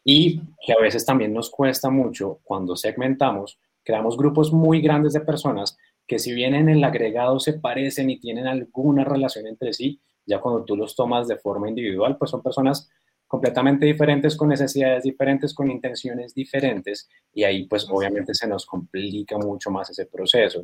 Y 0.03 0.39
que 0.65 0.73
a 0.73 0.81
veces 0.81 1.05
también 1.05 1.33
nos 1.33 1.49
cuesta 1.49 1.89
mucho 1.89 2.39
cuando 2.43 2.75
segmentamos, 2.75 3.59
creamos 3.83 4.17
grupos 4.17 4.51
muy 4.51 4.81
grandes 4.81 5.13
de 5.13 5.21
personas 5.21 5.77
que 6.07 6.19
si 6.19 6.33
bien 6.33 6.55
en 6.55 6.69
el 6.69 6.83
agregado 6.83 7.39
se 7.39 7.53
parecen 7.53 8.09
y 8.09 8.19
tienen 8.19 8.47
alguna 8.47 9.03
relación 9.03 9.45
entre 9.45 9.73
sí, 9.73 9.99
ya 10.27 10.39
cuando 10.39 10.63
tú 10.63 10.75
los 10.75 10.95
tomas 10.95 11.27
de 11.27 11.37
forma 11.37 11.69
individual, 11.69 12.17
pues 12.17 12.31
son 12.31 12.43
personas 12.43 12.89
completamente 13.25 13.85
diferentes, 13.85 14.37
con 14.37 14.49
necesidades 14.49 15.03
diferentes, 15.03 15.53
con 15.53 15.69
intenciones 15.71 16.33
diferentes, 16.33 17.09
y 17.33 17.43
ahí 17.43 17.65
pues 17.65 17.87
obviamente 17.89 18.33
se 18.33 18.47
nos 18.47 18.65
complica 18.65 19.37
mucho 19.37 19.71
más 19.71 19.89
ese 19.89 20.05
proceso. 20.05 20.61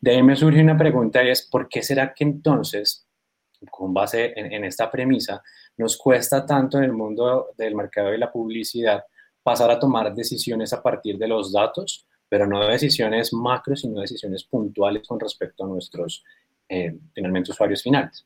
De 0.00 0.12
ahí 0.12 0.22
me 0.22 0.34
surge 0.34 0.60
una 0.60 0.76
pregunta 0.76 1.22
y 1.22 1.28
es, 1.28 1.42
¿por 1.42 1.68
qué 1.68 1.82
será 1.82 2.12
que 2.14 2.24
entonces, 2.24 3.06
con 3.70 3.92
base 3.92 4.32
en, 4.34 4.52
en 4.52 4.64
esta 4.64 4.90
premisa, 4.90 5.42
nos 5.76 5.96
cuesta 5.96 6.44
tanto 6.46 6.78
en 6.78 6.84
el 6.84 6.92
mundo 6.92 7.50
del 7.56 7.74
mercado 7.74 8.14
y 8.14 8.18
la 8.18 8.32
publicidad 8.32 9.04
pasar 9.42 9.70
a 9.70 9.78
tomar 9.78 10.14
decisiones 10.14 10.72
a 10.72 10.82
partir 10.82 11.18
de 11.18 11.28
los 11.28 11.52
datos 11.52 12.06
pero 12.32 12.46
no 12.46 12.66
decisiones 12.66 13.30
macro, 13.34 13.76
sino 13.76 14.00
decisiones 14.00 14.44
puntuales 14.44 15.06
con 15.06 15.20
respecto 15.20 15.64
a 15.64 15.68
nuestros, 15.68 16.24
eh, 16.66 16.96
finalmente, 17.12 17.50
usuarios 17.50 17.82
finales. 17.82 18.24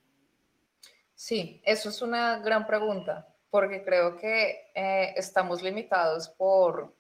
Sí, 1.16 1.62
eso 1.64 1.88
es 1.88 2.02
una 2.02 2.38
gran 2.40 2.66
pregunta, 2.66 3.26
porque 3.50 3.82
creo 3.82 4.16
que 4.16 4.70
eh, 4.75 5.14
estamos 5.16 5.62
limitados 5.62 6.28
por, 6.28 6.94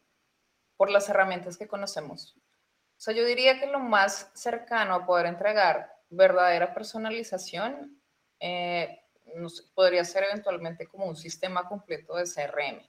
por 0.76 0.90
las 0.90 1.08
herramientas 1.08 1.56
que 1.56 1.68
conocemos. 1.68 2.34
O 2.36 2.98
sea, 2.98 3.14
yo 3.14 3.24
diría 3.24 3.60
que 3.60 3.66
lo 3.66 3.78
más 3.78 4.32
cercano 4.34 4.94
a 4.94 5.06
poder 5.06 5.26
entregar 5.26 5.92
verdadera 6.08 6.72
personalización 6.74 8.02
eh, 8.40 9.02
podría 9.74 10.04
ser 10.04 10.24
eventualmente 10.24 10.86
como 10.86 11.04
un 11.04 11.16
sistema 11.16 11.68
completo 11.68 12.16
de 12.16 12.24
CRM 12.24 12.80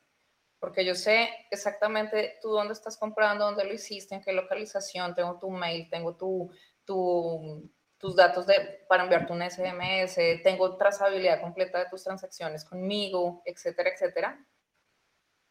porque 0.60 0.84
yo 0.84 0.96
sé 0.96 1.30
exactamente 1.52 2.40
tú 2.42 2.50
dónde 2.50 2.74
estás 2.74 2.98
comprando, 2.98 3.46
dónde 3.46 3.66
lo 3.66 3.74
hiciste, 3.74 4.16
en 4.16 4.22
qué 4.22 4.34
localización, 4.34 5.14
tengo 5.14 5.38
tu 5.38 5.50
mail, 5.50 5.88
tengo 5.90 6.16
tu, 6.16 6.52
tu, 6.84 7.70
tus 7.98 8.16
datos 8.16 8.46
de, 8.46 8.86
para 8.88 9.04
enviarte 9.04 9.34
un 9.34 9.42
SMS, 9.42 10.20
tengo 10.44 10.78
trazabilidad 10.78 11.42
completa 11.42 11.80
de 11.80 11.90
tus 11.90 12.04
transacciones 12.04 12.64
conmigo, 12.64 13.42
etcétera, 13.46 13.90
etcétera. 13.90 14.46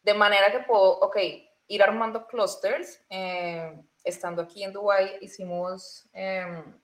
De 0.01 0.13
manera 0.13 0.51
que 0.51 0.59
puedo, 0.59 0.99
ok, 0.99 1.17
ir 1.67 1.83
armando 1.83 2.25
clusters. 2.25 3.01
Eh, 3.09 3.83
estando 4.03 4.41
aquí 4.41 4.63
en 4.63 4.71
Dubai 4.73 5.17
hicimos 5.21 6.07
em, 6.13 6.79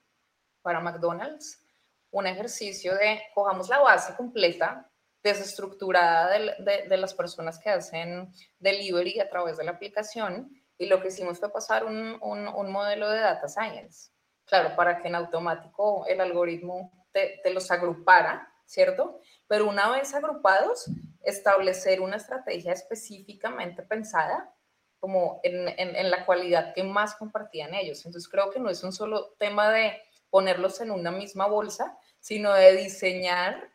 para 0.61 0.81
McDonald's 0.81 1.59
un 2.11 2.27
ejercicio 2.27 2.95
de 2.95 3.21
cojamos 3.33 3.69
la 3.69 3.79
base 3.79 4.15
completa 4.15 4.89
desestructurada 5.23 6.37
de, 6.59 6.85
de, 6.87 6.97
las 6.97 7.13
personas 7.13 7.57
que 7.57 7.69
hacen 7.69 8.31
delivery 8.59 9.19
a 9.19 9.29
través 9.29 9.57
de 9.57 9.63
la 9.63 9.71
aplicación 9.71 10.51
y 10.77 10.87
lo 10.87 11.01
que 11.01 11.07
hicimos 11.07 11.39
fue 11.39 11.51
pasar 11.51 11.85
un, 11.85 12.19
un, 12.21 12.71
modelo 12.71 13.09
de 13.09 13.19
data 13.19 13.47
science, 13.47 14.11
claro, 14.45 14.75
para 14.75 15.01
que 15.01 15.07
en 15.07 15.15
automático 15.15 16.05
el 16.07 16.21
algoritmo 16.21 16.91
te, 17.11 17.39
te, 17.43 17.53
los 17.53 17.69
agrupara, 17.71 18.51
¿cierto? 18.65 19.19
Pero 19.47 19.69
una 19.69 19.89
vez 19.89 20.13
agrupados, 20.13 20.89
establecer 21.23 22.01
una 22.01 22.17
estrategia 22.17 22.73
específicamente 22.73 23.83
pensada 23.83 24.53
como 24.99 25.41
en, 25.43 25.67
en, 25.77 26.09
la 26.09 26.25
cualidad 26.25 26.73
que 26.73 26.81
más 26.81 27.15
compartían 27.15 27.73
ellos. 27.73 28.05
Entonces 28.05 28.29
creo 28.29 28.49
que 28.49 28.59
no 28.59 28.69
es 28.69 28.83
un 28.85 28.93
solo 28.93 29.33
tema 29.37 29.69
de 29.69 30.01
ponerlos 30.29 30.79
en 30.79 30.91
una 30.91 31.11
misma 31.11 31.45
bolsa, 31.45 31.97
sino 32.21 32.53
de 32.53 32.77
diseñar 32.77 33.69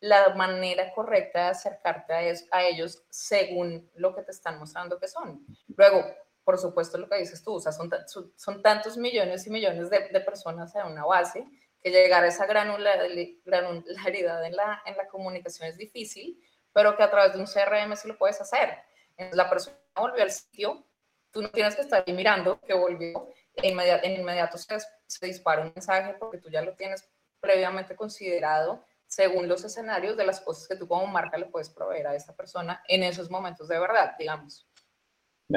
la 0.00 0.34
manera 0.34 0.92
correcta 0.94 1.44
de 1.44 1.50
acercarte 1.50 2.12
a, 2.50 2.62
ellos 2.62 3.04
según 3.10 3.90
lo 3.94 4.14
que 4.14 4.22
te 4.22 4.30
están 4.30 4.58
mostrando 4.58 4.98
que 4.98 5.08
son. 5.08 5.46
Luego, 5.76 6.04
por 6.44 6.58
supuesto, 6.58 6.98
lo 6.98 7.08
que 7.08 7.18
dices 7.18 7.42
tú, 7.42 7.54
o 7.54 7.60
sea, 7.60 7.72
son, 7.72 7.90
son 8.36 8.62
tantos 8.62 8.96
millones 8.96 9.46
y 9.46 9.50
millones 9.50 9.90
de, 9.90 10.20
personas 10.20 10.74
en 10.74 10.86
una 10.86 11.04
base 11.04 11.46
que 11.80 11.90
llegar 11.90 12.24
a 12.24 12.28
esa 12.28 12.46
granularidad 12.46 14.44
en 14.44 14.56
la, 14.56 14.82
en 14.86 14.96
la 14.96 15.08
comunicación 15.08 15.68
es 15.68 15.76
difícil, 15.76 16.40
pero 16.72 16.96
que 16.96 17.02
a 17.02 17.10
través 17.10 17.34
de 17.34 17.40
un 17.40 17.46
CRM 17.46 17.96
sí 17.96 18.08
lo 18.08 18.16
puedes 18.18 18.40
hacer. 18.40 18.78
Entonces, 19.10 19.36
la 19.36 19.48
persona 19.48 19.76
volvió 19.94 20.22
al 20.22 20.30
sitio, 20.30 20.84
tú 21.30 21.42
no 21.42 21.50
tienes 21.50 21.74
que 21.74 21.82
estar 21.82 22.04
ahí 22.06 22.12
mirando 22.12 22.60
que 22.60 22.74
volvió, 22.74 23.28
e 23.54 23.68
inmediato, 23.68 24.06
en 24.06 24.20
inmediato 24.20 24.58
se, 24.58 24.78
se 25.06 25.26
dispara 25.26 25.62
un 25.62 25.72
mensaje 25.74 26.14
porque 26.14 26.38
tú 26.38 26.48
ya 26.48 26.62
lo 26.62 26.74
tienes 26.74 27.08
previamente 27.40 27.94
considerado 27.94 28.84
según 29.06 29.46
los 29.46 29.62
escenarios 29.62 30.16
de 30.16 30.24
las 30.24 30.40
cosas 30.40 30.66
que 30.66 30.76
tú 30.76 30.88
como 30.88 31.06
marca 31.06 31.36
le 31.36 31.44
puedes 31.46 31.68
proveer 31.68 32.06
a 32.06 32.14
esta 32.14 32.34
persona 32.34 32.82
en 32.88 33.02
esos 33.02 33.30
momentos 33.30 33.68
de 33.68 33.78
verdad, 33.78 34.14
digamos. 34.18 34.66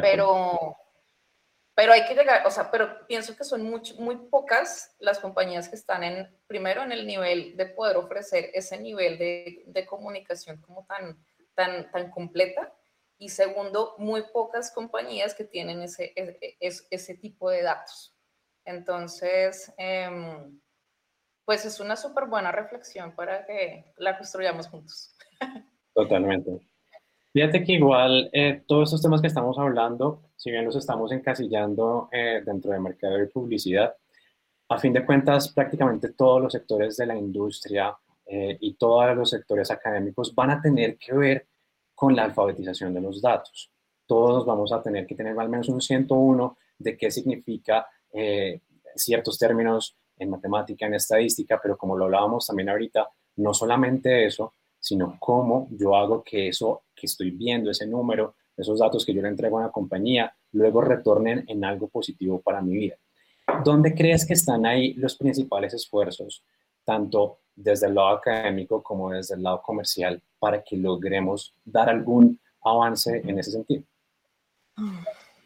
Pero, 0.01 0.77
pero 1.75 1.93
hay 1.93 2.05
que 2.05 2.15
llegar, 2.15 2.45
o 2.45 2.51
sea, 2.51 2.71
pero 2.71 3.05
pienso 3.07 3.35
que 3.35 3.43
son 3.43 3.63
muy, 3.63 3.81
muy 3.97 4.17
pocas 4.29 4.95
las 4.99 5.19
compañías 5.19 5.69
que 5.69 5.75
están 5.75 6.03
en, 6.03 6.37
primero, 6.47 6.83
en 6.83 6.91
el 6.91 7.05
nivel 7.05 7.55
de 7.57 7.65
poder 7.67 7.97
ofrecer 7.97 8.49
ese 8.53 8.79
nivel 8.79 9.17
de, 9.17 9.63
de 9.67 9.85
comunicación 9.85 10.61
como 10.61 10.85
tan, 10.85 11.17
tan, 11.53 11.91
tan 11.91 12.11
completa. 12.11 12.73
Y 13.17 13.29
segundo, 13.29 13.95
muy 13.97 14.23
pocas 14.33 14.71
compañías 14.71 15.33
que 15.33 15.45
tienen 15.45 15.81
ese, 15.81 16.13
ese, 16.59 16.85
ese 16.89 17.15
tipo 17.15 17.49
de 17.49 17.61
datos. 17.61 18.13
Entonces, 18.65 19.73
eh, 19.77 20.09
pues 21.45 21.63
es 21.63 21.79
una 21.79 21.95
súper 21.95 22.25
buena 22.25 22.51
reflexión 22.51 23.15
para 23.15 23.45
que 23.45 23.93
la 23.97 24.17
construyamos 24.17 24.67
juntos. 24.67 25.15
Totalmente. 25.93 26.67
Fíjate 27.35 27.65
que 27.65 27.73
igual 27.73 28.29
eh, 28.31 28.63
todos 28.65 28.87
estos 28.87 29.01
temas 29.01 29.19
que 29.19 29.27
estamos 29.27 29.59
hablando, 29.59 30.21
si 30.37 30.51
bien 30.51 30.63
los 30.63 30.77
estamos 30.77 31.11
encasillando 31.11 32.07
eh, 32.09 32.41
dentro 32.45 32.71
del 32.71 32.79
mercado 32.79 33.17
de 33.17 33.27
publicidad, 33.27 33.93
a 34.69 34.77
fin 34.77 34.93
de 34.93 35.05
cuentas 35.05 35.49
prácticamente 35.49 36.13
todos 36.13 36.41
los 36.41 36.53
sectores 36.53 36.95
de 36.95 37.05
la 37.05 37.17
industria 37.17 37.93
eh, 38.25 38.57
y 38.61 38.75
todos 38.75 39.13
los 39.17 39.31
sectores 39.31 39.69
académicos 39.69 40.33
van 40.33 40.51
a 40.51 40.61
tener 40.61 40.97
que 40.97 41.13
ver 41.13 41.47
con 41.93 42.15
la 42.15 42.23
alfabetización 42.23 42.93
de 42.93 43.01
los 43.01 43.21
datos. 43.21 43.69
Todos 44.05 44.45
vamos 44.45 44.71
a 44.71 44.81
tener 44.81 45.05
que 45.05 45.15
tener 45.15 45.37
al 45.37 45.49
menos 45.49 45.67
un 45.67 45.81
101 45.81 46.57
de 46.79 46.97
qué 46.97 47.11
significa 47.11 47.85
ciertos 48.95 49.37
términos 49.37 49.97
en 50.17 50.29
matemática, 50.29 50.85
en 50.85 50.93
estadística, 50.93 51.59
pero 51.61 51.77
como 51.77 51.97
lo 51.97 52.05
hablábamos 52.05 52.47
también 52.47 52.69
ahorita, 52.69 53.09
no 53.35 53.53
solamente 53.53 54.25
eso, 54.25 54.53
sino 54.85 55.17
cómo 55.19 55.67
yo 55.71 55.95
hago 55.95 56.23
que 56.23 56.47
eso 56.47 56.83
que 56.93 57.07
estoy 57.07 57.31
viendo, 57.31 57.71
ese 57.71 57.87
número, 57.87 58.35
esos 58.55 58.77
datos 58.77 59.03
que 59.03 59.15
yo 59.15 59.21
le 59.23 59.29
entrego 59.29 59.57
a 59.57 59.61
una 59.61 59.71
compañía, 59.71 60.31
luego 60.51 60.79
retornen 60.79 61.43
en 61.47 61.65
algo 61.65 61.87
positivo 61.87 62.39
para 62.39 62.61
mi 62.61 62.77
vida. 62.77 62.95
¿Dónde 63.63 63.95
crees 63.95 64.27
que 64.27 64.35
están 64.35 64.63
ahí 64.63 64.93
los 64.93 65.17
principales 65.17 65.73
esfuerzos, 65.73 66.43
tanto 66.83 67.39
desde 67.55 67.87
el 67.87 67.95
lado 67.95 68.09
académico 68.09 68.83
como 68.83 69.09
desde 69.09 69.33
el 69.33 69.41
lado 69.41 69.59
comercial, 69.63 70.21
para 70.37 70.63
que 70.63 70.77
logremos 70.77 71.55
dar 71.65 71.89
algún 71.89 72.39
avance 72.63 73.23
en 73.25 73.39
ese 73.39 73.53
sentido? 73.53 73.83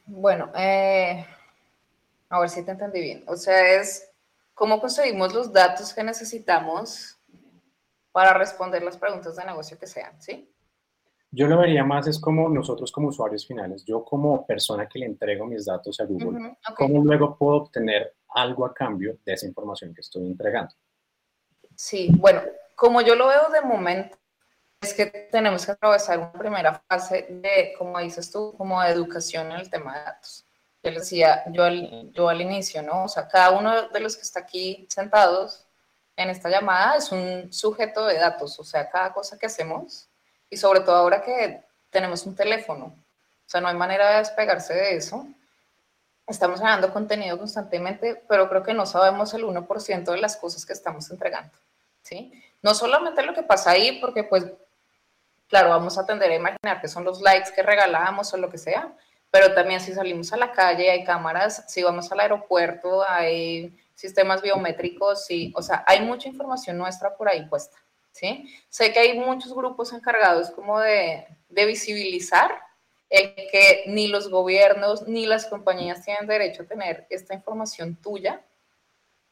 Bueno, 0.06 0.52
eh, 0.54 1.26
a 2.28 2.40
ver 2.42 2.50
si 2.50 2.66
te 2.66 2.72
entendí 2.72 3.00
bien. 3.00 3.24
O 3.26 3.38
sea, 3.38 3.80
es 3.80 4.12
cómo 4.54 4.82
conseguimos 4.82 5.34
los 5.34 5.54
datos 5.54 5.94
que 5.94 6.04
necesitamos 6.04 7.19
para 8.12 8.34
responder 8.34 8.84
las 8.84 8.98
preguntas 8.98 9.36
de 9.36 9.46
negocio 9.46 9.78
que 9.78 9.88
sean, 9.88 10.20
¿sí? 10.22 10.52
Yo 11.32 11.48
lo 11.48 11.60
vería 11.60 11.84
más 11.84 12.08
es 12.08 12.20
como 12.20 12.50
nosotros 12.50 12.92
como 12.92 13.10
usuarios 13.10 13.46
finales, 13.46 13.86
yo 13.86 14.04
como 14.04 14.48
persona 14.48 14.88
que 14.88 15.00
le 15.00 15.06
entrego 15.06 15.46
mis 15.46 15.66
datos 15.66 16.00
a 16.00 16.06
Google, 16.06 16.58
¿cómo 16.76 17.04
luego 17.04 17.38
puedo 17.38 17.58
obtener 17.58 18.16
algo 18.30 18.66
a 18.66 18.74
cambio 18.74 19.18
de 19.24 19.34
esa 19.34 19.46
información 19.46 19.94
que 19.94 20.02
estoy 20.02 20.26
entregando? 20.26 20.74
Sí, 21.76 22.10
bueno, 22.18 22.42
como 22.76 23.02
yo 23.02 23.16
lo 23.16 23.28
veo 23.28 23.50
de 23.50 23.62
momento, 23.62 24.18
es 24.82 24.94
que 24.94 25.06
tenemos 25.06 25.66
que 25.66 25.74
atravesar 25.74 26.18
una 26.18 26.32
primera 26.32 26.82
fase 26.88 27.28
de, 27.30 27.74
como 27.78 28.00
dices 28.00 28.32
tú, 28.32 28.56
como 28.58 28.82
de 28.82 28.90
educación 28.90 29.52
en 29.52 29.60
el 29.60 29.70
tema 29.70 29.98
de 29.98 30.04
datos. 30.06 30.46
Yo 30.82 30.92
decía 30.92 31.44
yo 31.52 31.64
al, 31.64 32.12
yo 32.12 32.30
al 32.30 32.42
inicio, 32.42 32.82
¿no? 32.82 33.04
O 33.04 33.08
sea, 33.08 33.28
cada 33.28 33.52
uno 33.52 33.90
de 33.90 34.00
los 34.00 34.16
que 34.16 34.24
está 34.24 34.40
aquí 34.40 34.88
sentados 34.90 35.69
en 36.20 36.30
esta 36.30 36.50
llamada 36.50 36.98
es 36.98 37.14
un 37.14 37.52
sujeto 37.52 38.06
de 38.06 38.18
datos, 38.18 38.60
o 38.60 38.64
sea, 38.66 38.90
cada 38.90 39.14
cosa 39.14 39.40
que 39.40 39.46
hacemos 39.46 40.10
y 40.50 40.58
sobre 40.58 40.82
todo 40.82 40.98
ahora 40.98 41.22
que 41.22 41.64
tenemos 41.90 42.26
un 42.26 42.36
teléfono, 42.36 42.88
o 42.88 43.50
sea, 43.50 43.62
no 43.62 43.70
hay 43.70 43.76
manera 43.76 44.12
de 44.12 44.18
despegarse 44.18 44.74
de 44.74 44.98
eso. 44.98 45.26
Estamos 46.28 46.60
generando 46.60 46.92
contenido 46.92 47.38
constantemente, 47.38 48.22
pero 48.28 48.50
creo 48.50 48.64
que 48.64 48.74
no 48.74 48.86
sabemos 48.86 49.34
el 49.34 49.46
1% 49.46 50.12
de 50.12 50.18
las 50.18 50.36
cosas 50.36 50.66
que 50.66 50.74
estamos 50.74 51.10
entregando, 51.10 51.54
¿sí? 52.02 52.34
No 52.62 52.74
solamente 52.74 53.24
lo 53.24 53.34
que 53.34 53.44
pasa 53.44 53.72
ahí, 53.72 54.02
porque 54.02 54.26
pues, 54.26 54.46
claro, 55.48 55.70
vamos 55.70 55.98
a 55.98 56.06
tender 56.06 56.32
a 56.32 56.36
imaginar 56.36 56.82
que 56.82 56.90
son 56.90 57.06
los 57.06 57.22
likes 57.22 57.54
que 57.56 57.64
regalamos 57.64 58.34
o 58.34 58.38
lo 58.38 58.50
que 58.50 58.58
sea, 58.58 58.92
pero 59.32 59.54
también 59.54 59.80
si 59.80 59.94
salimos 59.94 60.34
a 60.34 60.38
la 60.38 60.52
calle 60.52 60.92
hay 60.92 61.06
cámaras, 61.06 61.64
si 61.70 61.82
vamos 61.82 62.12
al 62.12 62.20
aeropuerto 62.20 63.06
hay 63.08 63.74
sistemas 64.00 64.42
biométricos, 64.42 65.26
sí, 65.26 65.52
o 65.58 65.62
sea, 65.62 65.84
hay 65.86 66.00
mucha 66.00 66.30
información 66.30 66.78
nuestra 66.78 67.18
por 67.18 67.28
ahí 67.28 67.46
puesta. 67.48 67.78
¿sí? 68.14 68.50
Sé 68.70 68.94
que 68.94 69.00
hay 69.00 69.20
muchos 69.20 69.54
grupos 69.54 69.92
encargados 69.92 70.52
como 70.52 70.80
de, 70.80 71.28
visibilizar 71.50 72.50
el 73.10 73.36
que 73.52 73.84
ni 73.88 74.08
los 74.08 74.30
gobiernos 74.30 75.06
ni 75.06 75.26
las 75.26 75.48
compañías 75.48 76.06
tienen 76.06 76.28
derecho 76.28 76.64
a 76.64 76.68
tener 76.68 77.08
esta 77.10 77.34
información 77.34 77.98
tuya. 77.98 78.42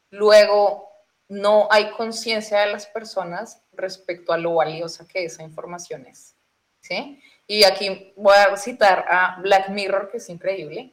Luego, 0.09 0.89
no 1.29 1.69
hay 1.71 1.91
conciencia 1.91 2.59
de 2.59 2.71
las 2.71 2.87
personas 2.87 3.61
respecto 3.71 4.33
a 4.33 4.37
lo 4.37 4.55
valiosa 4.55 5.07
que 5.07 5.23
esa 5.23 5.43
información 5.43 6.05
es. 6.07 6.35
¿sí? 6.81 7.21
Y 7.45 7.63
aquí 7.63 8.11
voy 8.17 8.35
a 8.35 8.57
citar 8.57 9.05
a 9.07 9.39
Black 9.41 9.69
Mirror, 9.69 10.09
que 10.11 10.17
es 10.17 10.27
increíble. 10.27 10.91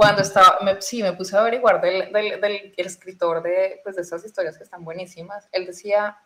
Cuando 0.00 0.22
estaba, 0.22 0.58
sí, 0.80 1.02
me 1.02 1.12
puse 1.12 1.36
a 1.36 1.40
averiguar 1.40 1.78
del, 1.78 2.10
del, 2.10 2.72
escritor 2.78 3.42
de, 3.42 3.82
pues, 3.84 3.96
de 3.96 4.00
esas 4.00 4.24
historias 4.24 4.56
que 4.56 4.64
están 4.64 4.82
buenísimas. 4.82 5.46
Él 5.52 5.66
decía, 5.66 6.16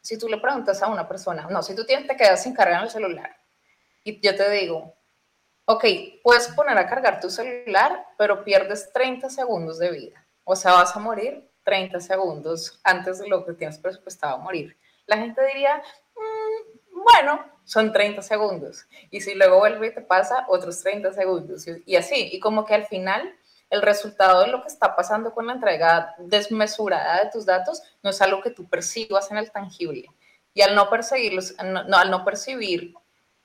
si 0.00 0.16
tú 0.16 0.28
le 0.28 0.38
preguntas 0.38 0.80
a 0.80 0.86
una 0.86 1.08
persona, 1.08 1.48
no, 1.50 1.60
si 1.60 1.74
tú 1.74 1.84
tienes, 1.84 2.06
te 2.06 2.16
quedas 2.16 2.40
sin 2.40 2.54
carga 2.54 2.76
en 2.76 2.84
el 2.84 2.90
celular 2.90 3.36
y 4.04 4.20
yo 4.20 4.36
te 4.36 4.48
digo, 4.50 4.94
ok, 5.64 5.84
puedes 6.22 6.46
poner 6.54 6.78
a 6.78 6.86
cargar 6.86 7.18
tu 7.18 7.30
celular, 7.30 8.06
pero 8.16 8.44
pierdes 8.44 8.92
30 8.92 9.28
segundos 9.28 9.80
de 9.80 9.90
vida. 9.90 10.24
O 10.44 10.54
sea, 10.54 10.74
vas 10.74 10.94
a 10.94 11.00
morir 11.00 11.50
30 11.64 11.98
segundos 11.98 12.80
antes 12.84 13.18
de 13.18 13.26
lo 13.26 13.44
que 13.44 13.54
tienes 13.54 13.80
presupuestado 13.80 14.38
morir. 14.38 14.76
La 15.06 15.16
gente 15.16 15.44
diría, 15.46 15.82
mm, 16.14 17.02
bueno, 17.02 17.44
son 17.70 17.92
30 17.92 18.20
segundos. 18.22 18.84
Y 19.12 19.20
si 19.20 19.34
luego 19.34 19.58
vuelve 19.58 19.86
y 19.86 19.94
te 19.94 20.00
pasa, 20.00 20.44
otros 20.48 20.82
30 20.82 21.12
segundos. 21.12 21.64
y 21.86 21.94
así. 21.94 22.28
Y 22.32 22.40
como 22.40 22.64
que 22.64 22.74
al 22.74 22.84
final 22.84 23.32
el 23.70 23.80
resultado 23.80 24.40
de 24.40 24.48
lo 24.48 24.60
que 24.60 24.66
está 24.66 24.96
pasando 24.96 25.32
con 25.32 25.46
la 25.46 25.52
entrega 25.52 26.16
desmesurada 26.18 27.22
de 27.22 27.30
tus 27.30 27.46
datos 27.46 27.80
no 28.02 28.10
es 28.10 28.20
algo 28.20 28.42
que 28.42 28.50
tú 28.50 28.68
percibas 28.68 29.30
en 29.30 29.36
el 29.36 29.52
tangible. 29.52 30.08
Y 30.52 30.62
al 30.62 30.74
no 30.74 30.90
perseguirlos, 30.90 31.54
al 31.58 32.10
no 32.10 32.24
percibir 32.24 32.92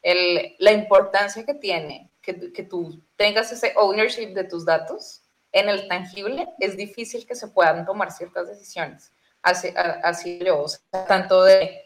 el, 0.02 0.56
la 0.58 0.72
importancia 0.72 1.46
que 1.46 1.54
tiene 1.54 2.10
que, 2.24 2.52
que, 2.52 2.64
tú 2.64 3.00
tengas 3.18 3.52
ese 3.52 3.74
ownership 3.76 4.34
de 4.34 4.46
tus 4.46 4.66
datos 4.66 5.22
en 5.52 5.70
el 5.70 5.88
tangible, 5.88 6.48
es 6.60 6.76
difícil 6.76 7.28
que 7.28 7.36
se 7.36 7.50
puedan 7.50 7.86
tomar 7.86 8.12
ciertas 8.12 8.48
decisiones. 8.48 9.12
Así, 9.44 9.72
así 9.76 10.40
yo, 10.44 10.66
tanto 11.08 11.44
de, 11.44 11.85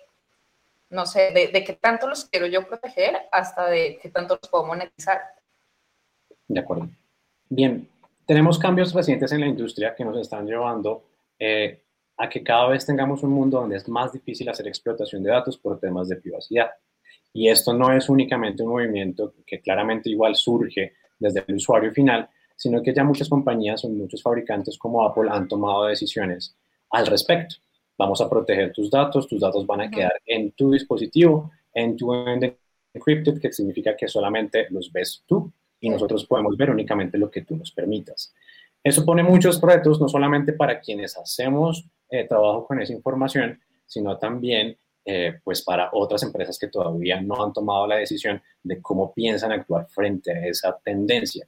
no 0.89 1.05
sé, 1.05 1.31
de, 1.31 1.63
qué 1.63 1.73
tanto 1.73 2.07
los 2.07 2.25
quiero 2.25 2.47
yo 2.47 2.67
proteger 2.67 3.15
hasta 3.31 3.67
de 3.67 3.99
qué 4.01 4.09
tanto 4.09 4.37
los 4.41 4.49
puedo 4.49 4.65
monetizar. 4.65 5.21
De 6.47 6.59
acuerdo. 6.59 6.89
Bien, 7.47 7.87
tenemos 8.25 8.57
cambios 8.57 8.93
recientes 8.93 9.31
en 9.31 9.41
la 9.41 9.47
industria 9.47 9.95
que 9.95 10.05
nos 10.05 10.17
están 10.17 10.45
llevando 10.45 11.03
eh, 11.37 11.83
a 12.17 12.27
que 12.27 12.43
cada 12.43 12.67
vez 12.69 12.85
tengamos 12.85 13.23
un 13.23 13.31
mundo 13.31 13.59
donde 13.59 13.77
es 13.77 13.87
más 13.87 14.11
difícil 14.11 14.49
hacer 14.49 14.67
explotación 14.67 15.23
de 15.23 15.31
datos 15.31 15.57
por 15.57 15.79
temas 15.79 16.09
de 16.09 16.17
privacidad. 16.17 16.71
Y 17.33 17.49
esto 17.49 17.73
no 17.73 17.93
es 17.93 18.09
únicamente 18.09 18.63
un 18.63 18.69
movimiento 18.69 19.33
que 19.45 19.61
claramente 19.61 20.09
igual 20.09 20.35
surge 20.35 20.93
desde 21.19 21.43
el 21.47 21.55
usuario 21.55 21.91
final, 21.91 22.29
sino 22.55 22.81
que 22.81 22.93
ya 22.93 23.03
muchas 23.03 23.29
compañías 23.29 23.85
o 23.85 23.89
muchos 23.89 24.21
fabricantes 24.21 24.77
como 24.77 25.05
Apple 25.05 25.29
han 25.31 25.47
tomado 25.47 25.85
decisiones 25.85 26.57
al 26.89 27.07
respecto. 27.07 27.55
Vamos 27.99 28.21
a 28.21 28.29
proteger 28.29 28.71
tus 28.71 28.89
datos, 28.89 29.27
tus 29.27 29.41
datos 29.41 29.67
van 29.67 29.81
a 29.81 29.91
quedar 29.91 30.13
en 30.25 30.53
tu 30.53 30.71
dispositivo, 30.71 31.51
en 31.73 31.97
tu 31.97 32.13
end 32.13 32.55
encrypted, 32.93 33.41
que 33.41 33.51
significa 33.51 33.93
que 33.97 34.07
solamente 34.07 34.67
los 34.69 34.89
ves 34.89 35.21
tú 35.27 35.51
y 35.81 35.89
nosotros 35.89 36.25
podemos 36.25 36.55
ver 36.55 36.69
únicamente 36.69 37.17
lo 37.17 37.29
que 37.29 37.41
tú 37.41 37.57
nos 37.57 37.73
permitas. 37.73 38.33
Eso 38.81 39.03
pone 39.05 39.21
muchos 39.21 39.59
retos, 39.59 39.99
no 39.99 40.07
solamente 40.07 40.53
para 40.53 40.79
quienes 40.79 41.17
hacemos 41.17 41.89
eh, 42.09 42.25
trabajo 42.25 42.65
con 42.65 42.81
esa 42.81 42.93
información, 42.93 43.59
sino 43.85 44.17
también 44.17 44.77
eh, 45.03 45.41
pues 45.43 45.61
para 45.61 45.89
otras 45.91 46.23
empresas 46.23 46.57
que 46.57 46.69
todavía 46.69 47.19
no 47.19 47.43
han 47.43 47.51
tomado 47.51 47.85
la 47.85 47.97
decisión 47.97 48.41
de 48.63 48.81
cómo 48.81 49.13
piensan 49.13 49.51
actuar 49.51 49.87
frente 49.89 50.31
a 50.31 50.47
esa 50.47 50.79
tendencia. 50.81 51.45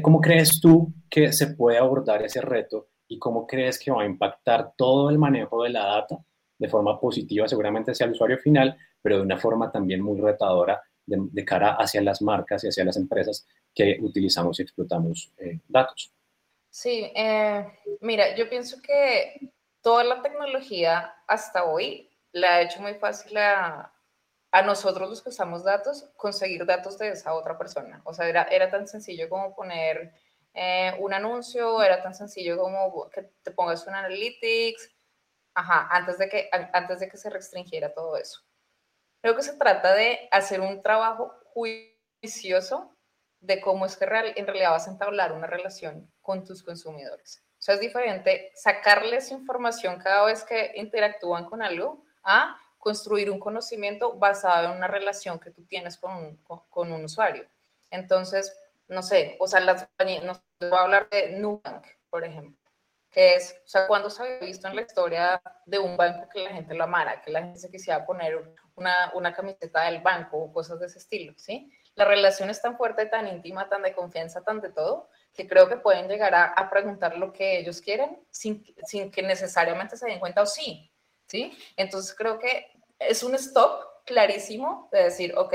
¿Cómo 0.00 0.22
crees 0.22 0.58
tú 0.58 0.90
que 1.10 1.30
se 1.34 1.48
puede 1.48 1.76
abordar 1.76 2.22
ese 2.22 2.40
reto 2.40 2.88
y 3.08 3.18
cómo 3.18 3.46
crees 3.46 3.78
que 3.78 3.90
va 3.90 4.02
a 4.02 4.06
impactar 4.06 4.72
todo 4.76 5.10
el 5.10 5.18
manejo 5.18 5.62
de 5.62 5.70
la 5.70 5.86
data 5.86 6.18
de 6.58 6.68
forma 6.68 7.00
positiva, 7.00 7.48
seguramente 7.48 7.92
hacia 7.92 8.04
el 8.04 8.12
usuario 8.12 8.38
final, 8.38 8.76
pero 9.00 9.16
de 9.16 9.22
una 9.22 9.38
forma 9.38 9.70
también 9.70 10.02
muy 10.02 10.20
retadora 10.20 10.82
de, 11.06 11.44
cara 11.44 11.74
hacia 11.74 12.02
las 12.02 12.20
marcas 12.20 12.62
y 12.64 12.68
hacia 12.68 12.84
las 12.84 12.96
empresas 12.96 13.46
que 13.74 13.98
utilizamos 14.02 14.58
y 14.58 14.62
explotamos 14.62 15.32
eh, 15.38 15.58
datos. 15.66 16.12
Sí, 16.68 17.10
eh, 17.14 17.66
mira, 18.00 18.36
yo 18.36 18.48
pienso 18.50 18.82
que 18.82 19.52
toda 19.80 20.04
la 20.04 20.20
tecnología 20.20 21.14
hasta 21.26 21.64
hoy 21.64 22.10
la 22.32 22.56
ha 22.56 22.62
hecho 22.62 22.82
muy 22.82 22.94
fácil 22.94 23.38
a, 23.38 23.90
a 24.50 24.62
nosotros 24.62 25.08
los 25.08 25.22
que 25.22 25.30
usamos 25.30 25.64
datos 25.64 26.10
conseguir 26.16 26.66
datos 26.66 26.98
de 26.98 27.10
esa 27.10 27.34
otra 27.34 27.56
persona. 27.56 28.02
O 28.04 28.12
sea, 28.12 28.28
era, 28.28 28.44
era 28.44 28.70
tan 28.70 28.86
sencillo 28.86 29.28
como 29.28 29.54
poner 29.54 30.12
eh, 30.54 30.94
un 30.98 31.12
anuncio, 31.12 31.82
era 31.82 32.02
tan 32.02 32.14
sencillo 32.14 32.58
como 32.58 33.08
que 33.10 33.22
te 33.42 33.50
pongas 33.50 33.86
un 33.86 33.94
analytics, 33.94 34.90
ajá, 35.54 35.88
antes 35.90 36.18
de 36.18 36.28
que, 36.28 36.48
antes 36.52 37.00
de 37.00 37.08
que 37.08 37.16
se 37.16 37.30
restringiera 37.30 37.92
todo 37.92 38.16
eso. 38.16 38.40
Creo 39.20 39.36
que 39.36 39.42
se 39.42 39.56
trata 39.56 39.94
de 39.94 40.28
hacer 40.30 40.60
un 40.60 40.80
trabajo 40.80 41.32
juicioso 41.52 42.96
de 43.40 43.60
cómo 43.60 43.86
es 43.86 43.96
que 43.96 44.04
en 44.04 44.46
realidad 44.46 44.70
vas 44.70 44.88
a 44.88 44.92
entablar 44.92 45.32
una 45.32 45.46
relación 45.46 46.10
con 46.20 46.44
tus 46.44 46.62
consumidores. 46.62 47.42
O 47.58 47.62
sea, 47.62 47.74
es 47.74 47.80
diferente 47.80 48.52
sacarles 48.54 49.30
información 49.30 49.98
cada 49.98 50.24
vez 50.24 50.44
que 50.44 50.72
interactúan 50.76 51.44
con 51.44 51.62
algo 51.62 52.04
a 52.22 52.56
construir 52.78 53.30
un 53.30 53.40
conocimiento 53.40 54.14
basado 54.14 54.70
en 54.70 54.76
una 54.76 54.86
relación 54.86 55.40
que 55.40 55.50
tú 55.50 55.64
tienes 55.64 55.98
con 55.98 56.36
con, 56.44 56.92
un 56.92 57.04
usuario. 57.04 57.48
Entonces, 57.90 58.56
no 58.88 59.02
sé, 59.02 59.36
o 59.38 59.46
sea, 59.46 59.60
las, 59.60 59.88
no 59.98 60.42
voy 60.60 60.78
a 60.78 60.82
hablar 60.82 61.08
de 61.10 61.30
Nubank, 61.38 61.86
por 62.10 62.24
ejemplo 62.24 62.58
que 63.10 63.34
es, 63.34 63.56
o 63.64 63.68
sea, 63.68 63.86
cuando 63.86 64.10
se 64.10 64.22
había 64.22 64.38
visto 64.40 64.68
en 64.68 64.76
la 64.76 64.82
historia 64.82 65.42
de 65.66 65.78
un 65.78 65.96
banco 65.96 66.28
que 66.28 66.44
la 66.44 66.50
gente 66.50 66.74
lo 66.74 66.84
amara, 66.84 67.22
que 67.22 67.30
la 67.30 67.40
gente 67.40 67.58
se 67.58 67.70
quisiera 67.70 68.04
poner 68.04 68.54
una, 68.74 69.10
una 69.14 69.34
camiseta 69.34 69.84
del 69.84 70.00
banco 70.00 70.38
o 70.38 70.52
cosas 70.52 70.78
de 70.78 70.86
ese 70.86 70.98
estilo, 70.98 71.32
¿sí? 71.36 71.72
La 71.94 72.04
relación 72.04 72.48
es 72.50 72.62
tan 72.62 72.76
fuerte, 72.76 73.06
tan 73.06 73.26
íntima, 73.26 73.68
tan 73.68 73.82
de 73.82 73.92
confianza, 73.92 74.42
tan 74.42 74.60
de 74.60 74.70
todo, 74.70 75.08
que 75.34 75.48
creo 75.48 75.68
que 75.68 75.78
pueden 75.78 76.06
llegar 76.06 76.34
a, 76.34 76.44
a 76.44 76.70
preguntar 76.70 77.16
lo 77.16 77.32
que 77.32 77.58
ellos 77.58 77.80
quieren 77.80 78.22
sin, 78.30 78.64
sin, 78.84 79.10
que 79.10 79.22
necesariamente 79.22 79.96
se 79.96 80.06
den 80.06 80.20
cuenta, 80.20 80.42
o 80.42 80.46
sí, 80.46 80.92
¿sí? 81.26 81.58
Entonces 81.76 82.14
creo 82.14 82.38
que 82.38 82.70
es 82.98 83.22
un 83.22 83.34
stop 83.34 84.04
clarísimo 84.04 84.88
de 84.92 85.04
decir, 85.04 85.34
ok, 85.36 85.54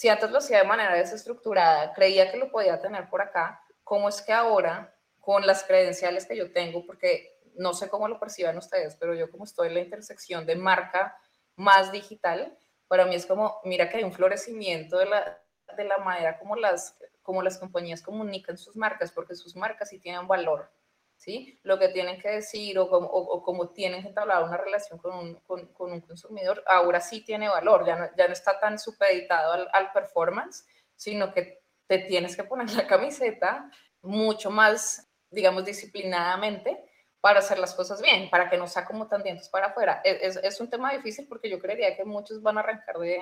si 0.00 0.08
antes 0.08 0.30
lo 0.30 0.38
hacía 0.38 0.62
de 0.62 0.64
manera 0.64 0.94
desestructurada, 0.94 1.92
creía 1.92 2.30
que 2.30 2.38
lo 2.38 2.50
podía 2.50 2.80
tener 2.80 3.10
por 3.10 3.20
acá, 3.20 3.62
¿cómo 3.84 4.08
es 4.08 4.22
que 4.22 4.32
ahora, 4.32 4.96
con 5.18 5.46
las 5.46 5.62
credenciales 5.62 6.24
que 6.24 6.38
yo 6.38 6.50
tengo, 6.54 6.86
porque 6.86 7.38
no 7.56 7.74
sé 7.74 7.90
cómo 7.90 8.08
lo 8.08 8.18
perciban 8.18 8.56
ustedes, 8.56 8.96
pero 8.96 9.14
yo 9.14 9.30
como 9.30 9.44
estoy 9.44 9.68
en 9.68 9.74
la 9.74 9.80
intersección 9.80 10.46
de 10.46 10.56
marca 10.56 11.18
más 11.54 11.92
digital, 11.92 12.56
para 12.88 13.04
mí 13.04 13.14
es 13.14 13.26
como, 13.26 13.60
mira 13.64 13.90
que 13.90 13.98
hay 13.98 14.04
un 14.04 14.14
florecimiento 14.14 14.96
de 14.96 15.04
la, 15.04 15.38
de 15.76 15.84
la 15.84 15.98
manera 15.98 16.38
como 16.38 16.56
las, 16.56 16.96
como 17.20 17.42
las 17.42 17.58
compañías 17.58 18.00
comunican 18.00 18.56
sus 18.56 18.76
marcas, 18.76 19.12
porque 19.12 19.34
sus 19.34 19.54
marcas 19.54 19.90
sí 19.90 19.98
tienen 19.98 20.26
valor, 20.26 20.72
¿sí? 21.20 21.60
Lo 21.64 21.78
que 21.78 21.88
tienen 21.88 22.18
que 22.18 22.30
decir 22.30 22.78
o 22.78 22.88
como, 22.88 23.06
o, 23.06 23.42
como 23.42 23.68
tienen 23.70 24.00
que 24.00 24.08
entablar 24.08 24.42
una 24.42 24.56
relación 24.56 24.98
con 24.98 25.14
un, 25.14 25.34
con, 25.40 25.66
con 25.74 25.92
un, 25.92 26.00
consumidor, 26.00 26.64
ahora 26.66 27.00
sí 27.00 27.22
tiene 27.22 27.48
valor, 27.48 27.86
ya 27.86 27.96
no, 27.96 28.32
está 28.32 28.58
tan 28.58 28.78
supeditado 28.78 29.68
al, 29.70 29.92
performance, 29.92 30.66
sino 30.96 31.32
que 31.32 31.60
te 31.86 31.98
tienes 31.98 32.36
que 32.36 32.44
poner 32.44 32.72
la 32.72 32.86
camiseta 32.86 33.70
mucho 34.00 34.50
más, 34.50 35.10
digamos, 35.30 35.66
disciplinadamente 35.66 36.82
para 37.20 37.40
hacer 37.40 37.58
las 37.58 37.74
cosas 37.74 38.00
bien, 38.00 38.30
para 38.30 38.48
que 38.48 38.56
no 38.56 38.66
sea 38.66 38.86
como 38.86 39.06
tan 39.06 39.22
dientes 39.22 39.50
para 39.50 39.66
afuera. 39.66 40.00
Es, 40.02 40.36
es, 40.36 40.58
un 40.58 40.70
tema 40.70 40.90
difícil 40.92 41.28
porque 41.28 41.50
yo 41.50 41.58
creería 41.58 41.94
que 41.98 42.04
muchos 42.06 42.40
van 42.40 42.56
a 42.56 42.60
arrancar 42.60 42.96
de, 42.96 43.20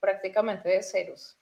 prácticamente 0.00 0.68
de 0.68 0.82
ceros. 0.82 1.38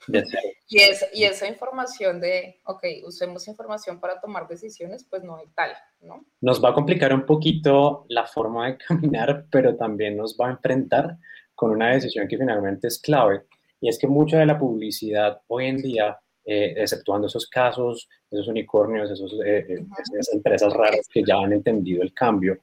Y, 0.68 0.80
es, 0.80 1.06
y 1.12 1.24
esa 1.24 1.46
información 1.46 2.20
de, 2.20 2.60
ok, 2.64 2.82
usemos 3.06 3.46
información 3.48 4.00
para 4.00 4.20
tomar 4.20 4.48
decisiones, 4.48 5.06
pues 5.08 5.22
no 5.22 5.36
hay 5.36 5.46
tal, 5.54 5.72
¿no? 6.00 6.24
Nos 6.40 6.62
va 6.62 6.70
a 6.70 6.74
complicar 6.74 7.12
un 7.12 7.26
poquito 7.26 8.06
la 8.08 8.26
forma 8.26 8.66
de 8.66 8.78
caminar, 8.88 9.46
pero 9.50 9.76
también 9.76 10.16
nos 10.16 10.36
va 10.40 10.48
a 10.48 10.52
enfrentar 10.52 11.16
con 11.54 11.70
una 11.70 11.92
decisión 11.92 12.26
que 12.26 12.38
finalmente 12.38 12.88
es 12.88 12.98
clave, 12.98 13.44
y 13.80 13.88
es 13.88 13.98
que 13.98 14.06
mucha 14.06 14.38
de 14.38 14.46
la 14.46 14.58
publicidad 14.58 15.42
hoy 15.46 15.66
en 15.66 15.76
día, 15.76 16.18
eh, 16.44 16.74
exceptuando 16.76 17.26
esos 17.26 17.46
casos, 17.46 18.08
esos 18.30 18.48
unicornios, 18.48 19.10
esos, 19.10 19.32
eh, 19.44 19.66
eh, 19.68 19.86
esas 20.18 20.34
empresas 20.34 20.72
raras 20.72 21.06
que 21.12 21.22
ya 21.22 21.36
han 21.36 21.52
entendido 21.52 22.02
el 22.02 22.14
cambio, 22.14 22.58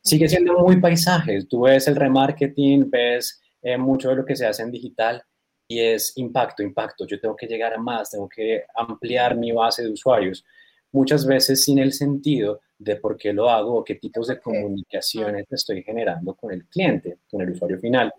sigue 0.00 0.26
siendo 0.26 0.58
muy 0.58 0.80
paisajes. 0.80 1.48
Tú 1.48 1.62
ves 1.62 1.86
el 1.88 1.96
remarketing, 1.96 2.90
ves 2.90 3.42
mucho 3.78 4.10
de 4.10 4.16
lo 4.16 4.24
que 4.24 4.36
se 4.36 4.46
hace 4.46 4.62
en 4.62 4.70
digital, 4.70 5.22
y 5.68 5.80
es 5.80 6.12
impacto, 6.16 6.62
impacto. 6.62 7.06
Yo 7.06 7.20
tengo 7.20 7.36
que 7.36 7.46
llegar 7.46 7.74
a 7.74 7.78
más, 7.78 8.10
tengo 8.10 8.28
que 8.28 8.64
ampliar 8.74 9.36
mi 9.36 9.52
base 9.52 9.82
de 9.82 9.90
usuarios, 9.90 10.44
muchas 10.92 11.26
veces 11.26 11.62
sin 11.62 11.78
el 11.78 11.92
sentido 11.92 12.60
de 12.78 12.96
por 12.96 13.16
qué 13.16 13.32
lo 13.32 13.48
hago 13.48 13.78
o 13.78 13.84
qué 13.84 13.96
tipos 13.96 14.28
de 14.28 14.40
comunicaciones 14.40 15.46
estoy 15.50 15.82
generando 15.82 16.34
con 16.34 16.52
el 16.52 16.66
cliente, 16.66 17.18
con 17.30 17.40
el 17.40 17.50
usuario 17.50 17.78
final. 17.78 18.12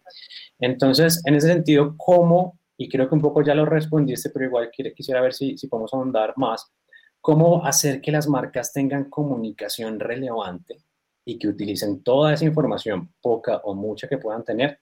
Entonces, 0.59 1.21
en 1.25 1.35
ese 1.35 1.47
sentido, 1.47 1.95
¿cómo, 1.97 2.59
y 2.77 2.89
creo 2.89 3.07
que 3.07 3.15
un 3.15 3.21
poco 3.21 3.43
ya 3.43 3.55
lo 3.55 3.65
respondiste, 3.65 4.29
pero 4.29 4.45
igual 4.45 4.71
quisiera 4.71 5.21
ver 5.21 5.33
si, 5.33 5.57
si 5.57 5.67
podemos 5.67 5.93
ahondar 5.93 6.33
más, 6.37 6.71
cómo 7.21 7.65
hacer 7.65 8.01
que 8.01 8.11
las 8.11 8.27
marcas 8.27 8.73
tengan 8.73 9.09
comunicación 9.09 9.99
relevante 9.99 10.77
y 11.25 11.39
que 11.39 11.47
utilicen 11.47 12.03
toda 12.03 12.33
esa 12.33 12.45
información, 12.45 13.13
poca 13.21 13.57
o 13.63 13.73
mucha 13.73 14.07
que 14.07 14.17
puedan 14.17 14.43
tener, 14.43 14.79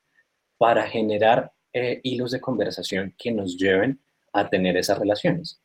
para 0.63 0.87
generar 0.87 1.51
eh, 1.73 1.99
hilos 2.03 2.31
de 2.31 2.39
conversación 2.39 3.13
que 3.17 3.33
nos 3.33 3.57
lleven 3.57 4.01
a 4.31 4.49
tener 4.49 4.77
esas 4.77 4.97
relaciones. 4.97 5.61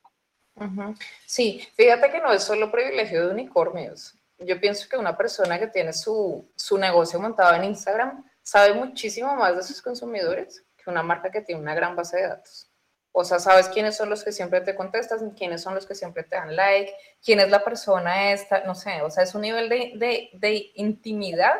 Sí, 1.24 1.64
fíjate 1.76 2.10
que 2.10 2.20
no 2.20 2.32
es 2.32 2.42
solo 2.42 2.72
privilegio 2.72 3.24
de 3.24 3.32
unicornios. 3.32 4.16
Yo 4.40 4.60
pienso 4.60 4.88
que 4.88 4.96
una 4.96 5.16
persona 5.16 5.56
que 5.56 5.68
tiene 5.68 5.92
su, 5.92 6.50
su 6.56 6.76
negocio 6.78 7.20
montado 7.20 7.54
en 7.54 7.62
Instagram 7.62 8.24
sabe 8.42 8.74
muchísimo 8.74 9.36
más 9.36 9.54
de 9.54 9.62
sus 9.62 9.80
consumidores 9.80 10.64
que 10.76 10.90
una 10.90 11.04
marca 11.04 11.30
que 11.30 11.42
tiene 11.42 11.60
una 11.60 11.76
gran 11.76 11.94
base 11.94 12.16
de 12.16 12.26
datos. 12.26 12.68
O 13.12 13.22
sea, 13.22 13.38
sabes 13.38 13.68
quiénes 13.68 13.96
son 13.96 14.10
los 14.10 14.24
que 14.24 14.32
siempre 14.32 14.62
te 14.62 14.74
contestan, 14.74 15.30
quiénes 15.30 15.62
son 15.62 15.76
los 15.76 15.86
que 15.86 15.94
siempre 15.94 16.24
te 16.24 16.34
dan 16.34 16.56
like, 16.56 16.92
quién 17.24 17.38
es 17.38 17.50
la 17.50 17.62
persona 17.62 18.32
esta, 18.32 18.64
no 18.64 18.74
sé, 18.74 19.00
o 19.02 19.10
sea, 19.12 19.22
es 19.22 19.32
un 19.36 19.42
nivel 19.42 19.68
de, 19.68 19.92
de, 19.94 20.30
de 20.32 20.72
intimidad 20.74 21.54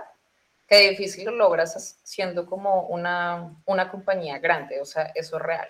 que 0.68 0.90
difícil 0.90 1.24
lo 1.24 1.32
logras 1.32 1.98
siendo 2.04 2.46
como 2.46 2.82
una, 2.88 3.56
una 3.64 3.90
compañía 3.90 4.38
grande, 4.38 4.80
o 4.80 4.84
sea, 4.84 5.10
eso 5.14 5.36
es 5.36 5.42
real. 5.42 5.68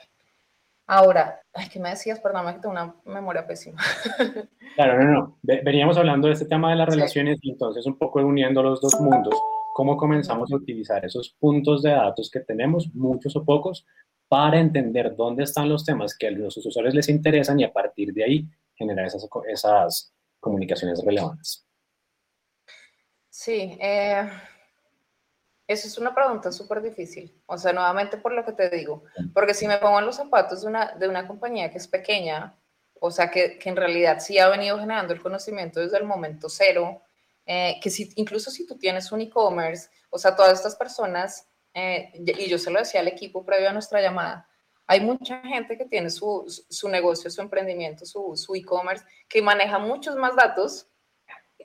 Ahora, 0.91 1.41
¿qué 1.73 1.79
me 1.79 1.91
decías? 1.91 2.19
Perdóname 2.19 2.55
que 2.55 2.61
tengo 2.61 2.73
una 2.73 2.95
memoria 3.05 3.47
pésima. 3.47 3.81
Claro, 4.75 5.03
no, 5.03 5.11
no. 5.11 5.39
Veníamos 5.43 5.97
hablando 5.97 6.29
de 6.29 6.35
este 6.35 6.45
tema 6.45 6.71
de 6.71 6.77
las 6.77 6.89
relaciones 6.89 7.41
y 7.43 7.51
entonces 7.51 7.85
un 7.85 7.99
poco 7.99 8.21
uniendo 8.21 8.63
los 8.63 8.81
dos 8.81 9.01
mundos, 9.01 9.35
cómo 9.75 9.97
comenzamos 9.97 10.53
a 10.53 10.57
utilizar 10.57 11.05
esos 11.05 11.35
puntos 11.41 11.83
de 11.83 11.91
datos 11.91 12.31
que 12.31 12.39
tenemos, 12.41 12.89
muchos 12.95 13.35
o 13.35 13.45
pocos, 13.45 13.85
para 14.29 14.61
entender 14.61 15.17
dónde 15.17 15.43
están 15.43 15.69
los 15.69 15.85
temas 15.85 16.17
que 16.17 16.29
a 16.29 16.31
los 16.31 16.57
usuarios 16.59 16.95
les 16.95 17.09
interesan 17.09 17.59
y 17.59 17.65
a 17.65 17.73
partir 17.73 18.13
de 18.13 18.23
ahí 18.23 18.49
generar 18.77 19.07
esas, 19.07 19.29
esas 19.49 20.15
comunicaciones 20.39 21.03
relevantes. 21.05 21.67
Sí, 23.29 23.77
eh, 23.81 24.29
eso 25.68 25.87
es 25.87 25.98
una 25.98 26.14
pregunta 26.14 26.50
súper 26.50 26.81
difícil. 26.81 27.42
O 27.44 27.59
sea, 27.59 27.74
nuevamente 27.74 28.16
por 28.16 28.33
lo 28.33 28.42
que 28.44 28.52
te 28.52 28.70
digo, 28.70 29.04
porque 29.35 29.52
si 29.52 29.68
me 29.68 29.76
pongo 29.76 29.98
en 29.98 30.07
los 30.07 30.16
zapatos 30.16 30.62
de 30.62 30.68
una, 30.68 30.92
de 30.92 31.07
una 31.07 31.28
compañía 31.28 31.70
que 31.70 31.76
es 31.76 31.87
pequeña, 31.87 32.59
o 32.98 33.11
sea, 33.11 33.31
que, 33.31 33.59
que 33.59 33.68
en 33.68 33.76
realidad 33.76 34.18
sí 34.18 34.38
ha 34.38 34.48
venido 34.48 34.78
generando 34.78 35.12
el 35.12 35.20
conocimiento 35.20 35.78
desde 35.78 35.98
el 35.98 36.04
momento 36.04 36.48
cero, 36.48 37.02
eh, 37.44 37.78
que 37.83 37.90
si, 37.90 38.11
incluso 38.16 38.50
si 38.50 38.66
tú 38.66 38.78
tienes 38.78 39.12
un 39.12 39.20
e-commerce, 39.20 39.90
o 40.09 40.18
sea, 40.18 40.35
todas 40.35 40.54
estas 40.54 40.74
personas, 40.74 41.46
eh, 41.74 42.12
y 42.14 42.48
yo 42.48 42.59
se 42.59 42.70
lo 42.70 42.78
decía 42.78 43.00
al 43.00 43.09
equipo 43.09 43.44
previo 43.44 43.68
a 43.68 43.72
nuestra 43.74 44.00
llamada, 44.00 44.48
hay 44.87 45.00
mucha 45.00 45.42
gente 45.42 45.76
que 45.76 45.85
tiene 45.85 46.09
su, 46.09 46.46
su 46.46 46.88
negocio, 46.88 47.31
su 47.31 47.42
emprendimiento, 47.42 48.07
su, 48.07 48.35
su 48.37 48.54
e-commerce, 48.54 49.04
que 49.28 49.42
maneja 49.42 49.78
muchos 49.78 50.16
más 50.16 50.35
datos 50.35 50.88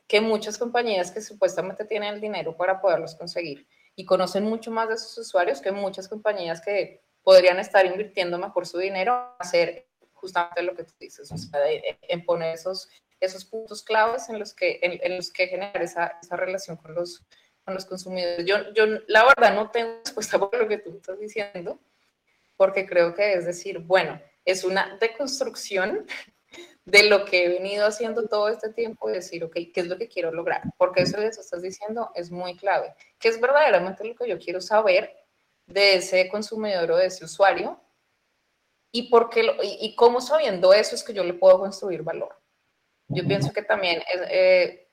que 0.08 0.20
muchas 0.20 0.58
compañías 0.58 1.10
que 1.10 1.22
supuestamente 1.22 1.86
tienen 1.86 2.16
el 2.16 2.22
dinero 2.22 2.56
para 2.58 2.82
poderlos 2.82 3.16
conseguir 3.16 3.66
y 3.96 4.06
conocen 4.06 4.46
mucho 4.46 4.72
más 4.72 4.90
de 4.90 4.98
sus 4.98 5.18
usuarios 5.20 5.62
que 5.62 5.72
muchas 5.72 6.08
compañías 6.08 6.62
que 6.62 7.02
podrían 7.22 7.60
estar 7.60 7.86
invirtiendo 7.86 8.38
mejor 8.38 8.66
su 8.66 8.78
dinero 8.78 9.36
hacer 9.40 9.88
justamente 10.14 10.62
lo 10.64 10.76
que 10.76 10.84
tú 10.84 10.94
dices, 11.00 11.32
o 11.32 11.38
sea, 11.38 11.60
en 12.02 12.26
poner 12.26 12.56
esos, 12.56 12.90
esos 13.20 13.46
puntos 13.46 13.84
claves 13.84 14.30
en 14.30 14.40
los 14.40 14.54
que, 14.54 14.80
en, 14.82 15.18
los 15.18 15.32
que 15.32 15.48
generar 15.48 15.82
esa, 15.82 16.18
esa, 16.22 16.36
relación 16.38 16.78
con 16.78 16.96
los, 16.96 17.24
con 17.66 17.74
los 17.74 17.86
consumidores. 17.86 18.46
Yo, 18.46 18.74
yo, 18.74 18.86
la 19.08 19.26
verdad, 19.26 19.54
no 19.54 19.70
tengo 19.70 20.00
respuesta 20.06 20.40
por 20.40 20.58
lo 20.58 20.68
que 20.68 20.78
tú 20.78 20.96
estás 20.96 21.20
diciendo, 21.20 21.80
porque 22.56 22.86
creo 22.86 23.14
que 23.14 23.34
es 23.34 23.46
decir, 23.46 23.80
bueno, 23.80 24.22
es 24.46 24.64
una 24.64 24.98
deconstrucción 25.00 26.06
de 26.86 27.04
lo 27.04 27.26
que 27.26 27.46
he 27.46 27.50
venido 27.50 27.86
haciendo 27.86 28.28
todo 28.28 28.50
este 28.50 28.70
tiempo 28.70 29.10
y 29.10 29.14
decir, 29.14 29.44
ok, 29.44 29.54
¿qué 29.74 29.82
es 29.82 29.88
lo 29.88 29.98
que 29.98 30.08
quiero 30.08 30.32
lograr? 30.32 30.62
Porque 30.78 31.04
eso 31.04 31.18
que 31.18 31.28
estás 31.28 31.62
diciendo 31.62 32.12
es 32.16 32.32
muy 32.32 32.56
clave. 32.58 32.94
¿Qué 33.20 33.30
es 33.30 33.40
verdaderamente 33.40 34.04
lo 34.04 34.16
que 34.16 34.28
yo 34.28 34.38
quiero 34.38 34.60
saber 34.60 35.16
de 35.66 35.96
ese 35.96 36.28
consumidor 36.30 36.92
o 36.92 36.98
de 36.98 37.06
ese 37.06 37.26
usuario? 37.26 37.80
¿Y, 38.92 39.10
por 39.10 39.30
qué 39.30 39.56
y, 39.64 39.96
cómo 39.96 40.22
sabiendo 40.22 40.74
eso 40.74 40.96
es 40.96 41.04
que 41.04 41.14
yo 41.14 41.24
le 41.24 41.34
puedo 41.34 41.60
construir 41.60 42.04
valor? 42.04 42.38
Yo 43.08 43.26
pienso 43.26 43.52
que 43.52 43.64
también 43.64 44.04
es, 44.14 44.22
eh, 44.30 44.90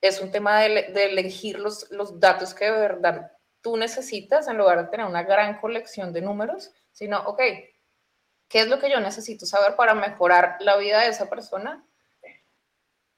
es 0.00 0.20
un 0.20 0.30
tema 0.30 0.60
de, 0.60 0.90
de, 0.92 1.04
elegir 1.04 1.58
los, 1.58 1.90
los 1.90 2.18
datos 2.18 2.54
que 2.54 2.64
de 2.64 2.72
verdad 2.72 3.32
tú 3.60 3.76
necesitas 3.76 4.46
en 4.48 4.58
lugar 4.58 4.82
de 4.82 4.90
tener 4.90 5.06
una 5.06 5.22
gran 5.22 5.58
colección 5.58 6.12
de 6.12 6.20
números, 6.20 6.72
sino, 6.92 7.20
ok, 7.26 7.40
¿Qué 8.54 8.60
es 8.60 8.68
lo 8.68 8.78
que 8.78 8.88
yo 8.88 9.00
necesito 9.00 9.46
saber 9.46 9.74
para 9.74 9.94
mejorar 9.94 10.58
la 10.60 10.76
vida 10.76 11.00
de 11.00 11.08
esa 11.08 11.28
persona? 11.28 11.84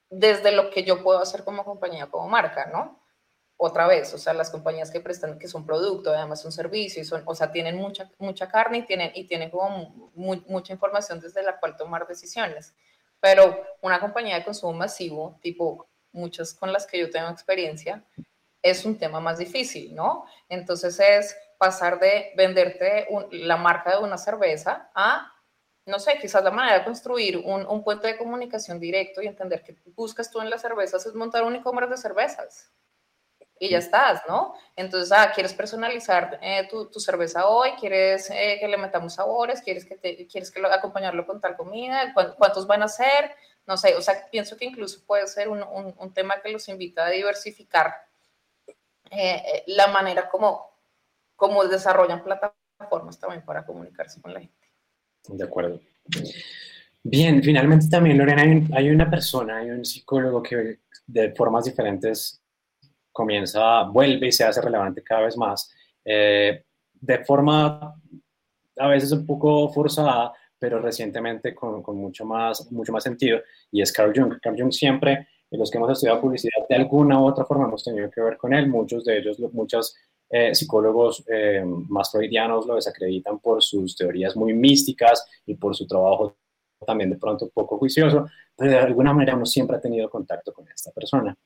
Desde 0.09 0.51
lo 0.51 0.71
que 0.71 0.83
yo 0.83 1.03
puedo 1.03 1.19
hacer 1.19 1.45
como 1.45 1.63
compañía, 1.63 2.07
como 2.07 2.27
marca, 2.27 2.71
¿no? 2.73 3.05
Otra 3.59 3.87
vez, 3.87 4.15
o 4.15 4.19
sea, 4.19 4.33
las 4.33 4.49
compañías 4.49 4.91
que 4.91 5.01
prestan, 5.01 5.39
que 5.39 5.47
son 5.47 5.67
producto, 5.67 6.09
además 6.09 6.41
son 6.41 6.53
servicio, 6.53 7.03
y 7.03 7.05
son, 7.05 7.23
o 7.27 7.35
sea, 7.35 7.53
tienen 7.53 7.77
mucha, 7.77 8.11
mucha 8.17 8.49
carne 8.49 8.79
y 8.79 8.87
tienen, 8.87 9.13
y 9.15 9.27
tienen 9.27 9.51
como 9.51 10.11
mucha 10.15 10.73
información 10.73 11.21
desde 11.21 11.43
la 11.43 11.61
cual 11.61 11.77
tomar 11.77 12.07
decisiones. 12.07 12.75
Pero 13.21 13.63
una 13.83 14.01
compañía 14.01 14.37
de 14.37 14.45
consumo 14.45 14.73
masivo, 14.73 15.39
tipo 15.43 15.87
muchas 16.13 16.55
con 16.55 16.73
las 16.73 16.87
que 16.87 16.99
yo 16.99 17.11
tengo 17.11 17.29
experiencia, 17.29 18.03
es 18.63 18.87
un 18.87 18.97
tema 18.97 19.21
más 19.21 19.37
difícil, 19.37 19.95
¿no? 19.95 20.25
Entonces 20.49 20.99
es 20.99 21.37
pasar 21.59 21.99
de 21.99 22.33
venderte 22.37 23.09
la 23.31 23.57
marca 23.57 23.97
de 23.97 24.03
una 24.03 24.19
cerveza 24.19 24.91
a, 24.95 25.33
no 25.87 25.99
sé, 25.99 26.19
quizás 26.21 26.43
la 26.43 26.51
manera 26.51 26.79
de 26.79 26.85
construir 26.85 27.39
un, 27.39 27.67
un, 27.67 27.85
puente 27.85 28.07
de 28.09 28.19
comunicación 28.19 28.81
directo 28.81 29.23
y 29.23 29.27
entender 29.27 29.63
que 29.63 29.77
buscas 29.95 30.31
tú 30.31 30.41
en 30.41 30.51
las 30.51 30.63
cervezas 30.63 31.07
es 31.07 31.15
montar 31.15 31.45
un 31.45 31.57
e-commerce 31.57 31.91
de 31.91 31.97
cervezas. 31.97 32.73
Y 33.59 33.71
ya 33.71 33.79
estás, 33.79 34.23
¿no? 34.29 34.55
Entonces, 34.75 35.11
ah, 35.13 35.33
quieres 35.35 35.55
personalizar 35.55 36.39
eh, 36.43 36.69
tu, 36.69 36.91
tu, 36.91 37.01
cerveza 37.01 37.49
hoy, 37.49 37.73
quieres 37.81 38.29
eh, 38.31 38.59
que 38.61 38.69
le 38.69 38.77
metamos 38.77 39.15
sabores, 39.15 39.63
quieres 39.63 39.87
que, 39.87 39.97
te, 39.97 40.27
quieres 40.27 40.51
que 40.51 40.61
lo, 40.61 40.71
acompañarlo 40.71 41.27
con 41.27 41.41
tal 41.41 41.57
comida, 41.57 42.13
¿cuántos 42.37 42.67
van 42.67 42.83
a 42.83 42.89
ser? 42.89 43.35
No 43.65 43.79
sé, 43.79 43.97
o 43.97 44.03
sea, 44.03 44.29
pienso 44.31 44.59
que 44.59 44.67
incluso 44.67 45.01
puede 45.07 45.27
ser 45.27 45.49
un, 45.49 45.63
un, 45.63 45.95
un 45.99 46.13
tema 46.13 46.43
que 46.43 46.51
los 46.51 46.69
invita 46.69 47.07
a 47.07 47.11
diversificar 47.11 47.95
eh, 49.11 49.63
la 49.69 49.87
manera 49.89 50.29
como, 50.29 50.76
como 51.37 51.65
desarrollan 51.65 52.25
plataformas 52.25 53.21
también 53.21 53.45
para 53.45 53.65
comunicarse 53.65 54.21
con 54.21 54.35
la 54.35 54.41
gente. 54.41 54.69
De 55.29 55.45
acuerdo. 55.45 55.81
Bien, 57.03 57.43
finalmente 57.43 57.89
también, 57.89 58.19
Lorena, 58.19 58.43
hay, 58.75 58.91
una 58.91 59.09
persona, 59.09 59.59
hay 59.59 59.71
un 59.71 59.85
psicólogo 59.85 60.43
que 60.43 60.81
de 61.07 61.33
formas 61.35 61.65
diferentes 61.65 62.43
comienza, 63.13 63.85
vuelve 63.85 64.29
y 64.29 64.33
se 64.33 64.45
hace 64.45 64.61
relevante 64.61 65.03
cada 65.03 65.23
vez 65.23 65.37
más, 65.37 65.71
eh, 66.05 66.65
de 66.95 67.25
forma 67.25 67.95
a 68.79 68.89
veces 68.89 69.13
un 69.13 69.25
poco 69.25 69.69
forzada, 69.73 70.33
pero 70.59 70.81
recientemente 70.81 71.55
con, 71.55 71.83
con, 71.83 71.97
mucho, 71.97 72.25
más, 72.25 72.71
mucho 72.73 72.93
más 72.93 73.05
sentido, 73.05 73.41
y 73.71 73.83
es 73.83 73.93
Carl 73.93 74.13
Jung. 74.15 74.41
Carl 74.41 74.57
Jung 74.59 74.73
siempre, 74.73 75.29
los 75.51 75.71
que 75.71 75.79
hemos 75.79 75.93
estudiado 75.93 76.21
publicidad, 76.21 76.67
de 76.69 76.75
alguna 76.75 77.21
u 77.21 77.27
otra 77.27 77.45
forma 77.45 77.67
hemos 77.67 77.85
tenido 77.85 78.11
que 78.11 78.21
ver 78.21 78.37
con 78.37 78.53
él, 78.53 78.69
muchos 78.69 79.05
de 79.05 79.19
ellos, 79.19 79.39
muchos 79.53 79.95
eh, 80.29 80.55
psicólogos 80.55 81.25
eh, 81.29 81.63
más 81.65 82.11
freudianos 82.11 82.67
lo 82.67 82.75
desacreditan 82.75 83.39
por 83.39 83.63
sus 83.63 83.97
teorías 83.97 84.37
muy 84.37 84.55
místicas 84.55 85.27
y 85.47 85.55
por 85.55 85.77
su 85.77 85.87
trabajo 85.87 86.37
también 86.85 87.11
de 87.11 87.17
pronto 87.17 87.49
poco 87.49 87.79
juicioso, 87.79 88.27
pero 88.57 88.71
de 88.71 88.79
alguna 88.79 89.13
manera 89.13 89.35
uno 89.35 89.47
siempre 89.47 89.77
ha 89.77 89.81
tenido 89.81 90.11
contacto 90.11 90.53
con 90.53 90.69
esta 90.69 90.91
persona. 90.93 91.37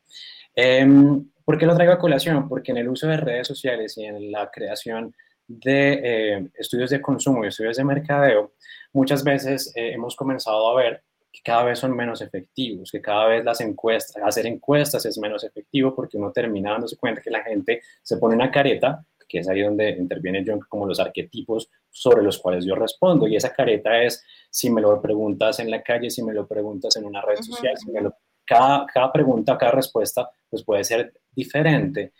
Em, 0.54 1.30
¿Por 1.44 1.58
qué 1.58 1.66
lo 1.66 1.74
traigo 1.74 1.92
a 1.92 1.98
colación? 1.98 2.48
Porque 2.48 2.72
en 2.72 2.78
el 2.78 2.88
uso 2.88 3.06
de 3.06 3.16
redes 3.16 3.46
sociales 3.46 3.96
y 3.98 4.04
en 4.04 4.32
la 4.32 4.50
creación 4.50 5.14
de 5.46 6.00
eh, 6.02 6.48
estudios 6.54 6.90
de 6.90 7.00
consumo 7.00 7.44
y 7.44 7.48
estudios 7.48 7.76
de 7.76 7.84
mercadeo, 7.84 8.52
muchas 8.92 9.24
veces 9.24 9.72
eh, 9.74 9.92
hemos 9.92 10.14
comenzado 10.14 10.68
a 10.68 10.76
ver 10.76 11.02
que 11.32 11.40
cada 11.42 11.64
vez 11.64 11.78
son 11.78 11.96
menos 11.96 12.20
efectivos, 12.20 12.90
que 12.90 13.00
cada 13.00 13.26
vez 13.26 13.44
las 13.44 13.60
encuestas, 13.60 14.22
hacer 14.22 14.46
encuestas 14.46 15.06
es 15.06 15.18
menos 15.18 15.44
efectivo 15.44 15.94
porque 15.94 16.16
uno 16.16 16.32
termina 16.32 16.72
dándose 16.72 16.96
cuenta 16.96 17.22
que 17.22 17.30
la 17.30 17.42
gente 17.42 17.82
se 18.02 18.16
pone 18.16 18.34
una 18.34 18.50
careta 18.50 19.04
que 19.30 19.38
es 19.38 19.48
ahí 19.48 19.62
donde 19.62 19.90
interviene 19.90 20.42
John, 20.44 20.60
como 20.68 20.86
los 20.86 20.98
arquetipos 20.98 21.70
sobre 21.88 22.22
los 22.22 22.38
cuales 22.38 22.66
yo 22.66 22.74
respondo. 22.74 23.28
Y 23.28 23.36
esa 23.36 23.52
careta 23.52 24.02
es, 24.02 24.22
si 24.50 24.68
me 24.70 24.80
lo 24.80 25.00
preguntas 25.00 25.60
en 25.60 25.70
la 25.70 25.82
calle, 25.82 26.10
si 26.10 26.22
me 26.22 26.34
lo 26.34 26.46
preguntas 26.46 26.96
en 26.96 27.04
una 27.04 27.22
red 27.22 27.36
social, 27.36 27.74
cada, 28.44 28.84
cada 28.92 29.12
pregunta, 29.12 29.56
cada 29.56 29.72
respuesta, 29.72 30.28
pues 30.50 30.64
puede 30.64 30.82
ser 30.82 31.14
diferente. 31.30 32.12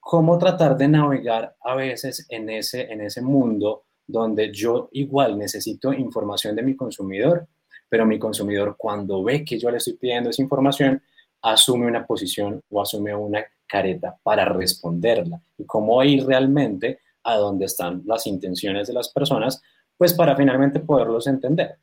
¿Cómo 0.00 0.36
tratar 0.38 0.76
de 0.76 0.88
navegar 0.88 1.54
a 1.62 1.76
veces 1.76 2.26
en 2.28 2.50
ese, 2.50 2.92
en 2.92 3.00
ese 3.00 3.22
mundo 3.22 3.84
donde 4.06 4.52
yo 4.52 4.88
igual 4.92 5.38
necesito 5.38 5.92
información 5.92 6.56
de 6.56 6.62
mi 6.62 6.74
consumidor, 6.76 7.46
pero 7.88 8.06
mi 8.06 8.18
consumidor 8.18 8.76
cuando 8.76 9.22
ve 9.22 9.44
que 9.44 9.58
yo 9.58 9.70
le 9.70 9.78
estoy 9.78 9.94
pidiendo 9.94 10.30
esa 10.30 10.42
información, 10.42 11.02
asume 11.42 11.86
una 11.86 12.06
posición 12.06 12.60
o 12.70 12.82
asume 12.82 13.14
una 13.14 13.44
careta 13.66 14.16
para 14.22 14.44
responderla 14.44 15.40
y 15.56 15.64
cómo 15.64 16.02
ir 16.02 16.26
realmente 16.26 17.00
a 17.22 17.36
dónde 17.36 17.66
están 17.66 18.02
las 18.04 18.26
intenciones 18.26 18.86
de 18.86 18.94
las 18.94 19.08
personas, 19.12 19.62
pues 19.96 20.14
para 20.14 20.36
finalmente 20.36 20.80
poderlos 20.80 21.26
entender. 21.26 21.78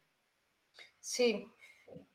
Sí, 1.00 1.46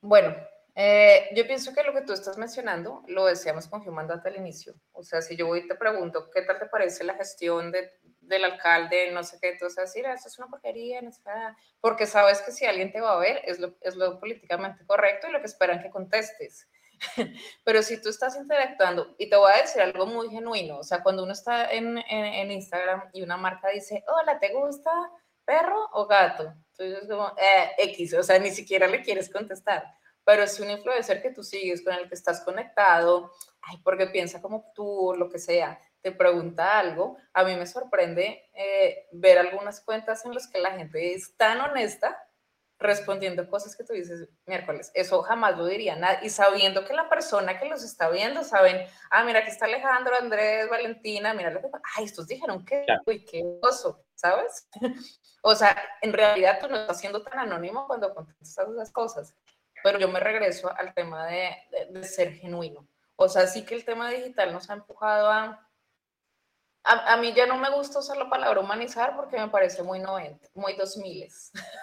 bueno, 0.00 0.34
eh, 0.74 1.28
yo 1.34 1.46
pienso 1.46 1.74
que 1.74 1.82
lo 1.82 1.92
que 1.92 2.02
tú 2.02 2.12
estás 2.12 2.38
mencionando 2.38 3.02
lo 3.08 3.26
decíamos 3.26 3.66
con 3.66 3.86
Human 3.86 4.06
Data 4.06 4.28
al 4.28 4.36
inicio. 4.36 4.74
O 4.92 5.02
sea, 5.02 5.20
si 5.20 5.36
yo 5.36 5.46
voy 5.46 5.60
y 5.60 5.68
te 5.68 5.74
pregunto, 5.74 6.30
¿qué 6.32 6.42
tal 6.42 6.58
te 6.58 6.66
parece 6.66 7.04
la 7.04 7.14
gestión 7.14 7.72
de, 7.72 7.90
del 8.28 8.44
alcalde? 8.44 9.10
No 9.12 9.22
sé 9.24 9.38
qué, 9.40 9.58
a 9.60 9.80
decir, 9.80 10.06
ah, 10.06 10.14
eso 10.14 10.28
es 10.28 10.38
una 10.38 10.48
porquería, 10.48 11.02
no 11.02 11.10
sé 11.12 11.20
porque 11.80 12.06
sabes 12.06 12.42
que 12.42 12.52
si 12.52 12.64
alguien 12.64 12.92
te 12.92 13.00
va 13.00 13.12
a 13.12 13.18
ver, 13.18 13.42
es 13.44 13.58
lo, 13.58 13.74
es 13.80 13.96
lo 13.96 14.18
políticamente 14.18 14.84
correcto 14.86 15.28
y 15.28 15.32
lo 15.32 15.40
que 15.40 15.46
esperan 15.46 15.82
que 15.82 15.90
contestes. 15.90 16.68
Pero 17.64 17.82
si 17.82 18.00
tú 18.00 18.08
estás 18.08 18.36
interactuando, 18.36 19.14
y 19.18 19.28
te 19.28 19.36
voy 19.36 19.52
a 19.52 19.62
decir 19.62 19.82
algo 19.82 20.06
muy 20.06 20.30
genuino, 20.30 20.78
o 20.78 20.82
sea, 20.82 21.02
cuando 21.02 21.22
uno 21.22 21.32
está 21.32 21.70
en, 21.70 21.98
en, 21.98 22.50
Instagram 22.50 23.10
y 23.12 23.22
una 23.22 23.36
marca 23.36 23.68
dice, 23.68 24.04
hola, 24.08 24.38
¿te 24.38 24.52
gusta 24.52 24.90
perro 25.44 25.88
o 25.92 26.06
gato? 26.06 26.52
Entonces 26.76 27.08
como, 27.08 27.28
eh, 27.36 27.70
X, 27.78 28.14
o 28.14 28.22
sea, 28.22 28.38
ni 28.38 28.50
siquiera 28.50 28.86
le 28.86 29.02
quieres 29.02 29.30
contestar. 29.30 29.84
Pero 30.24 30.42
es 30.42 30.60
un 30.60 30.70
influencer 30.70 31.22
que 31.22 31.30
tú 31.30 31.42
sigues, 31.42 31.82
con 31.82 31.94
el 31.94 32.08
que 32.08 32.14
estás 32.14 32.42
conectado, 32.42 33.32
ay, 33.62 33.78
porque 33.82 34.08
piensa 34.08 34.42
como 34.42 34.72
tú, 34.74 35.14
lo 35.16 35.30
que 35.30 35.38
sea, 35.38 35.80
te 36.02 36.12
pregunta 36.12 36.78
algo, 36.78 37.16
a 37.32 37.44
mí 37.44 37.56
me 37.56 37.66
sorprende 37.66 38.48
eh, 38.54 39.08
ver 39.12 39.38
algunas 39.38 39.80
cuentas 39.80 40.24
en 40.24 40.34
las 40.34 40.48
que 40.48 40.60
la 40.60 40.72
gente 40.72 41.14
es 41.14 41.36
tan 41.36 41.60
honesta 41.60 42.16
respondiendo 42.78 43.48
cosas 43.48 43.76
que 43.76 43.82
tú 43.82 43.92
dices 43.92 44.28
miércoles. 44.46 44.90
Eso 44.94 45.22
jamás 45.22 45.56
lo 45.56 45.66
diría 45.66 45.96
nadie. 45.96 46.26
Y 46.26 46.30
sabiendo 46.30 46.84
que 46.84 46.94
la 46.94 47.08
persona 47.08 47.58
que 47.58 47.68
los 47.68 47.82
está 47.82 48.08
viendo 48.08 48.44
saben, 48.44 48.86
ah, 49.10 49.24
mira, 49.24 49.40
aquí 49.40 49.50
está 49.50 49.64
Alejandro, 49.64 50.14
Andrés, 50.14 50.68
Valentina, 50.70 51.34
mira 51.34 51.50
lo 51.50 51.60
que 51.60 51.68
Ay, 51.96 52.04
estos 52.04 52.28
dijeron 52.28 52.64
que, 52.64 52.86
uy, 53.06 53.24
qué 53.24 53.42
oso, 53.62 54.04
¿sabes? 54.14 54.68
o 55.42 55.54
sea, 55.54 55.76
en 56.02 56.12
realidad 56.12 56.58
tú 56.60 56.68
no 56.68 56.76
estás 56.76 57.00
siendo 57.00 57.22
tan 57.22 57.38
anónimo 57.38 57.86
cuando 57.86 58.14
contestas 58.14 58.68
esas 58.68 58.92
cosas. 58.92 59.34
Pero 59.82 59.98
yo 59.98 60.08
me 60.08 60.20
regreso 60.20 60.72
al 60.76 60.94
tema 60.94 61.26
de, 61.26 61.56
de 61.90 62.04
ser 62.04 62.32
genuino. 62.32 62.88
O 63.16 63.28
sea, 63.28 63.46
sí 63.46 63.64
que 63.64 63.74
el 63.74 63.84
tema 63.84 64.10
digital 64.10 64.52
nos 64.52 64.70
ha 64.70 64.74
empujado 64.74 65.30
a 65.30 65.67
a, 66.84 67.16
mí 67.18 67.32
ya 67.34 67.46
no 67.46 67.58
me 67.58 67.70
gusta 67.70 67.98
usar 67.98 68.16
la 68.16 68.30
palabra 68.30 68.60
humanizar 68.60 69.14
porque 69.16 69.38
me 69.38 69.48
parece 69.48 69.82
muy 69.82 69.98
90, 69.98 70.48
muy 70.54 70.74
2000, 70.74 71.28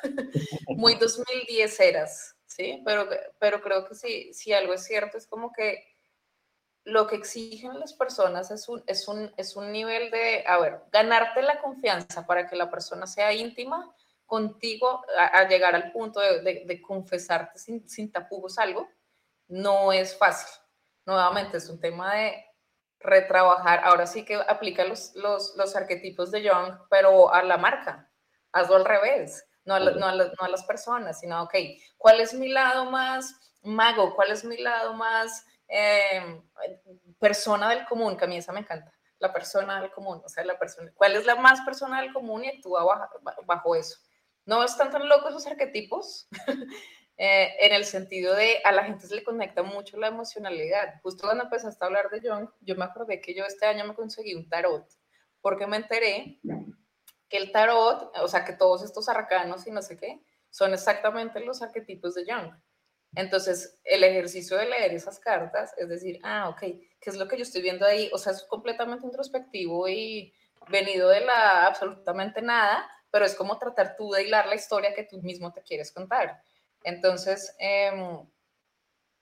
muy 0.70 0.96
2010 0.96 1.80
eras, 1.80 2.36
¿sí? 2.48 2.82
Pero, 2.84 3.08
pero 3.40 3.62
creo 3.62 3.88
que 3.88 3.96
sí, 3.96 4.34
si 4.34 4.54
algo 4.54 4.74
es 4.74 4.84
cierto 4.84 5.18
es 5.18 5.28
como 5.28 5.52
que 5.52 5.96
lo 6.86 7.08
que 7.08 7.16
exigen 7.16 7.80
las 7.80 7.94
personas 7.94 8.52
es 8.52 8.70
un, 8.70 8.84
es 8.88 9.08
un, 9.08 9.34
es 9.38 9.56
un 9.56 9.72
nivel 9.72 10.12
de, 10.12 10.44
a 10.48 10.60
ver, 10.60 10.82
ganarte 10.92 11.42
la 11.42 11.60
confianza 11.60 12.26
para 12.26 12.48
que 12.48 12.56
la 12.56 12.70
persona 12.70 13.08
sea 13.08 13.34
íntima 13.34 13.94
contigo, 14.26 15.04
a, 15.18 15.48
llegar 15.48 15.76
al 15.76 15.92
punto 15.92 16.20
de, 16.20 16.64
de, 16.66 16.82
confesarte 16.82 17.60
sin, 17.60 17.88
sin 17.88 18.12
tapujos 18.12 18.58
algo, 18.58 18.88
no 19.48 19.92
es 19.94 20.18
fácil. 20.18 20.50
Nuevamente 21.06 21.58
es 21.58 21.70
un 21.70 21.80
tema 21.80 22.16
de 22.16 22.46
retrabajar, 23.00 23.82
ahora 23.84 24.08
sí 24.08 24.26
que 24.26 24.36
aplica 24.36 24.84
los, 24.86 25.16
los, 25.16 25.56
los 25.56 25.76
arquetipos 25.76 26.32
de 26.32 26.44
Young, 26.44 26.78
pero 26.90 27.34
a 27.34 27.44
la 27.44 27.58
marca, 27.58 28.10
hazlo 28.52 28.76
al 28.78 28.86
revés, 28.86 29.46
no 29.66 29.76
a, 29.76 29.80
no, 29.80 30.06
a 30.08 30.50
las 30.50 30.64
personas, 30.64 31.20
sino, 31.20 31.44
ok, 31.44 31.56
¿cuál 31.98 32.20
es 32.20 32.34
mi 32.34 32.50
lado 32.50 32.86
más 32.90 33.56
mago? 33.64 34.16
¿Cuál 34.16 34.32
es 34.32 34.46
mi 34.46 34.58
lado 34.58 34.94
más 34.94 35.46
em, 35.68 36.42
persona 37.20 37.70
del 37.70 37.86
común? 37.86 38.16
Que 38.16 38.26
a 38.26 38.28
mí 38.28 38.38
esa 38.38 38.54
me 38.54 38.62
encanta, 38.62 38.94
la 39.20 39.34
persona 39.34 39.82
del 39.82 39.92
común, 39.92 40.22
o 40.24 40.30
sea, 40.30 40.44
la 40.46 40.58
persona, 40.58 40.92
¿cuál 40.96 41.16
es 41.16 41.26
la 41.26 41.36
más 41.36 41.62
persona 41.62 42.02
del 42.02 42.14
común 42.14 42.44
y 42.46 42.50
actúa 42.50 42.84
bajo, 42.84 43.20
bajo 43.46 43.76
eso? 43.76 43.98
No 44.46 44.64
están 44.64 44.92
tan 44.92 45.10
locos 45.10 45.32
esos 45.32 45.48
arquetipos, 45.48 46.28
Eh, 47.17 47.54
en 47.62 47.71
el 47.71 47.86
sentido 47.86 48.36
de 48.36 48.60
a 48.65 48.73
la 48.73 48.84
gente 48.84 49.08
se 49.08 49.15
le 49.15 49.23
conecta 49.23 49.63
mucho 49.63 49.97
la 49.97 50.08
emocionalidad. 50.08 50.99
Justo 51.01 51.23
cuando 51.23 51.45
empezaste 51.45 51.84
a 51.84 51.88
hablar 51.88 52.10
de 52.10 52.28
Jung, 52.28 52.49
yo 52.60 52.75
me 52.75 52.84
acordé 52.84 53.21
que 53.21 53.34
yo 53.34 53.45
este 53.45 53.65
año 53.65 53.86
me 53.86 53.95
conseguí 53.95 54.36
un 54.36 54.49
tarot, 54.49 54.86
porque 55.39 55.65
me 55.65 55.78
enteré 55.78 56.39
que 57.30 57.38
el 57.38 57.51
tarot, 57.51 58.12
o 58.21 58.28
sea, 58.28 58.43
que 58.43 58.54
todos 58.54 58.84
estos 58.84 59.08
arcanos 59.08 59.65
y 59.65 59.71
no 59.71 59.82
sé 59.82 59.97
qué, 59.97 60.21
son 60.49 60.73
exactamente 60.73 61.39
los 61.39 61.62
arquetipos 61.62 62.15
de 62.15 62.25
Jung. 62.25 62.54
Entonces, 63.15 63.80
el 63.86 64.04
ejercicio 64.04 64.58
de 64.58 64.65
leer 64.65 64.93
esas 64.93 65.19
cartas 65.19 65.73
es 65.78 65.88
decir, 65.88 66.19
ah, 66.23 66.49
ok, 66.49 66.60
¿qué 66.60 67.10
es 67.10 67.15
lo 67.15 67.30
que 67.30 67.38
yo 67.38 67.43
estoy 67.43 67.62
viendo 67.62 67.86
ahí? 67.86 68.10
O 68.13 68.17
sea, 68.17 68.34
es 68.34 68.43
completamente 68.43 69.06
introspectivo 69.06 69.88
y 69.88 70.34
venido 70.67 71.08
de 71.10 71.21
la 71.21 71.65
absolutamente 71.65 72.41
nada, 72.41 72.89
pero 73.10 73.25
es 73.25 73.36
como 73.36 73.58
tratar 73.58 73.95
tú 73.95 74.12
de 74.12 74.23
hilar 74.23 74.47
la 74.47 74.56
historia 74.56 74.93
que 74.93 75.06
tú 75.06 75.21
mismo 75.21 75.54
te 75.54 75.62
quieres 75.62 75.93
contar. 75.93 76.41
Entonces, 76.86 77.56
em, 77.60 78.26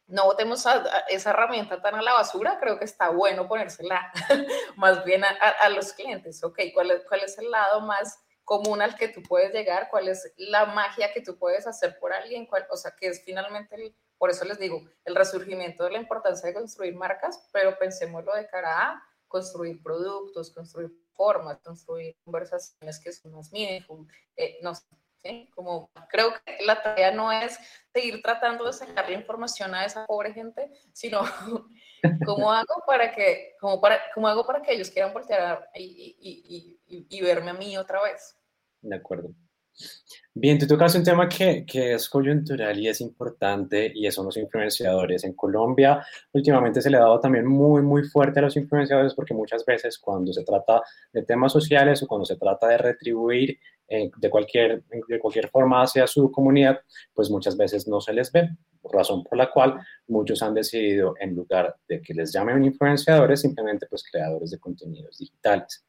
no 0.07 0.25
botemos 0.25 0.65
esa 1.09 1.29
herramienta 1.29 1.81
tan 1.81 1.95
a 1.95 2.01
la 2.01 2.13
basura, 2.13 2.59
creo 2.59 2.77
que 2.77 2.85
está 2.85 3.09
bueno 3.09 3.47
ponérsela 3.47 4.11
más 4.75 5.03
bien 5.05 5.23
a, 5.23 5.69
los 5.69 5.93
clientes. 5.93 6.43
Ok, 6.43 6.59
¿cuál 6.73 6.91
es, 6.91 7.05
¿cuál 7.07 7.21
es 7.21 7.37
el 7.37 7.49
lado 7.49 7.81
más 7.81 8.19
común 8.43 8.81
al 8.81 8.95
que 8.97 9.07
tú 9.07 9.23
puedes 9.23 9.53
llegar? 9.53 9.87
¿Cuál 9.89 10.09
es 10.09 10.33
la 10.35 10.65
magia 10.65 11.13
que 11.13 11.21
tú 11.21 11.37
puedes 11.37 11.65
hacer 11.65 11.97
por 11.99 12.11
alguien? 12.11 12.45
¿Cuál, 12.45 12.67
o 12.69 12.75
sea, 12.75 12.93
que 12.99 13.07
es 13.07 13.23
finalmente, 13.23 13.95
por 14.17 14.29
eso 14.29 14.43
les 14.43 14.59
digo, 14.59 14.83
el 15.05 15.15
resurgimiento 15.15 15.85
de 15.85 15.91
la 15.91 15.99
importancia 15.99 16.47
de 16.47 16.53
construir 16.53 16.95
marcas, 16.95 17.49
pero 17.53 17.77
pensémoslo 17.79 18.35
de 18.35 18.47
cara 18.47 18.89
a 18.89 19.03
construir 19.29 19.81
productos, 19.81 20.51
construir 20.51 20.91
formas, 21.15 21.59
construir 21.59 22.17
conversaciones 22.25 22.99
que 22.99 23.13
son 23.13 23.31
más 23.31 23.51
meaningful, 23.53 24.05
eh, 24.35 24.59
no 24.61 24.75
sé, 24.75 24.85
como 25.53 25.89
creo 26.09 26.33
que 26.45 26.65
la 26.65 26.81
tarea 26.81 27.11
no 27.11 27.31
es 27.31 27.57
seguir 27.93 28.21
tratando 28.21 28.65
de 28.65 28.73
sacar 28.73 29.09
la 29.09 29.15
información 29.15 29.73
a 29.73 29.85
esa 29.85 30.05
pobre 30.05 30.33
gente, 30.33 30.69
sino 30.91 31.21
cómo 32.25 32.51
hago 32.51 32.83
para 32.85 33.13
que, 33.13 33.55
cómo 33.59 33.79
para, 33.79 33.99
cómo 34.13 34.27
hago 34.27 34.45
para 34.45 34.61
que 34.61 34.73
ellos 34.73 34.89
quieran 34.89 35.13
voltear 35.13 35.69
y, 35.75 36.15
y, 36.19 36.79
y, 36.87 37.07
y, 37.09 37.21
verme 37.21 37.51
a 37.51 37.53
mí 37.53 37.77
otra 37.77 38.01
vez. 38.01 38.37
De 38.81 38.95
acuerdo. 38.95 39.29
Bien, 40.35 40.57
tú 40.59 40.67
tocas 40.67 40.93
un 40.95 41.03
tema 41.03 41.27
que, 41.29 41.65
que, 41.65 41.93
es 41.93 42.09
coyuntural 42.09 42.77
y 42.79 42.87
es 42.87 43.01
importante 43.01 43.91
y 43.93 44.09
son 44.11 44.25
los 44.25 44.37
influenciadores. 44.37 45.23
En 45.23 45.33
Colombia 45.33 46.05
últimamente 46.31 46.81
se 46.81 46.89
le 46.89 46.97
ha 46.97 47.01
dado 47.01 47.19
también 47.19 47.45
muy, 47.47 47.81
muy 47.81 48.03
fuerte 48.03 48.39
a 48.39 48.43
los 48.43 48.55
influenciadores 48.55 49.13
porque 49.13 49.33
muchas 49.33 49.65
veces 49.65 49.97
cuando 49.97 50.33
se 50.33 50.43
trata 50.43 50.81
de 51.11 51.23
temas 51.23 51.51
sociales 51.51 52.01
o 52.03 52.07
cuando 52.07 52.25
se 52.25 52.35
trata 52.35 52.67
de 52.67 52.77
retribuir 52.77 53.59
eh, 53.93 54.09
de, 54.17 54.29
cualquier, 54.29 54.83
de 55.07 55.19
cualquier 55.19 55.49
forma 55.49 55.83
hacia 55.83 56.07
su 56.07 56.31
comunidad, 56.31 56.79
pues 57.13 57.29
muchas 57.29 57.55
veces 57.55 57.87
no 57.87 58.01
se 58.01 58.11
les 58.11 58.31
ve, 58.31 58.49
razón 58.91 59.23
por 59.23 59.37
la 59.37 59.51
cual 59.51 59.79
muchos 60.07 60.41
han 60.41 60.55
decidido 60.55 61.13
en 61.19 61.35
lugar 61.35 61.75
de 61.87 62.01
que 62.01 62.15
les 62.15 62.33
llamen 62.33 62.63
influenciadores, 62.65 63.41
simplemente 63.41 63.85
pues 63.87 64.03
creadores 64.09 64.49
de 64.49 64.59
contenidos 64.59 65.19
digitales. 65.19 65.85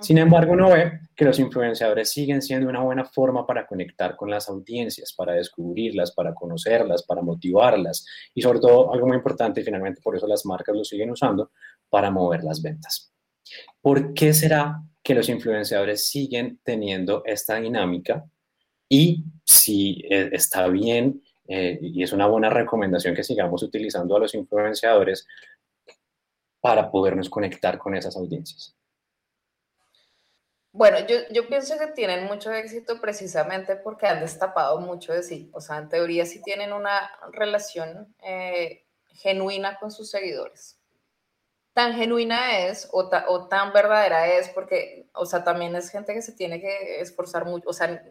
Sin 0.00 0.18
embargo, 0.18 0.52
uno 0.52 0.70
ve 0.70 0.98
que 1.14 1.24
los 1.24 1.38
influenciadores 1.38 2.10
siguen 2.10 2.42
siendo 2.42 2.68
una 2.68 2.82
buena 2.82 3.04
forma 3.04 3.46
para 3.46 3.66
conectar 3.68 4.16
con 4.16 4.28
las 4.28 4.48
audiencias, 4.48 5.14
para 5.16 5.34
descubrirlas, 5.34 6.10
para 6.12 6.34
conocerlas, 6.34 7.04
para 7.04 7.22
motivarlas 7.22 8.04
y 8.34 8.42
sobre 8.42 8.58
todo, 8.58 8.92
algo 8.92 9.06
muy 9.06 9.16
importante, 9.16 9.60
y 9.60 9.64
finalmente 9.64 10.00
por 10.02 10.16
eso 10.16 10.26
las 10.26 10.44
marcas 10.44 10.74
lo 10.74 10.84
siguen 10.84 11.12
usando, 11.12 11.52
para 11.88 12.10
mover 12.10 12.42
las 12.42 12.60
ventas. 12.60 13.12
¿Por 13.80 14.12
qué 14.12 14.34
será 14.34 14.82
que 15.04 15.14
los 15.14 15.28
influenciadores 15.28 16.08
siguen 16.08 16.58
teniendo 16.64 17.22
esta 17.26 17.60
dinámica? 17.60 18.24
Y 18.88 19.24
si 19.44 20.02
eh, 20.10 20.30
está 20.32 20.66
bien 20.68 21.22
eh, 21.46 21.78
y 21.80 22.02
es 22.02 22.12
una 22.12 22.26
buena 22.26 22.48
recomendación 22.48 23.14
que 23.14 23.22
sigamos 23.22 23.62
utilizando 23.62 24.16
a 24.16 24.20
los 24.20 24.34
influenciadores 24.34 25.26
para 26.60 26.90
podernos 26.90 27.28
conectar 27.28 27.76
con 27.78 27.94
esas 27.94 28.16
audiencias. 28.16 28.74
Bueno, 30.72 30.96
yo, 31.06 31.46
pienso 31.46 31.78
que 31.78 31.86
tienen 31.88 32.24
mucho 32.24 32.50
éxito 32.50 33.00
precisamente 33.00 33.76
porque 33.76 34.06
han 34.06 34.18
destapado 34.18 34.80
mucho 34.80 35.12
de 35.12 35.22
sí. 35.22 35.48
O 35.52 35.60
sea, 35.60 35.78
en 35.78 35.88
teoría 35.88 36.26
sí 36.26 36.42
tienen 36.42 36.72
una 36.72 37.12
relación 37.30 38.12
eh, 38.24 38.84
genuina 39.12 39.78
con 39.78 39.92
sus 39.92 40.10
seguidores. 40.10 40.80
Tan 41.74 41.94
genuina 41.94 42.60
es 42.60 42.88
o, 42.92 43.10
o, 43.28 43.48
tan 43.48 43.72
verdadera 43.72 44.28
es 44.28 44.48
porque, 44.48 45.08
o 45.12 45.26
sea, 45.26 45.44
también 45.44 45.76
es 45.76 45.90
gente 45.90 46.14
que 46.14 46.22
se 46.22 46.32
tiene 46.32 46.60
que 46.60 47.00
esforzar 47.00 47.44
mucho. 47.44 47.68
O 47.68 47.72
sea, 47.72 48.02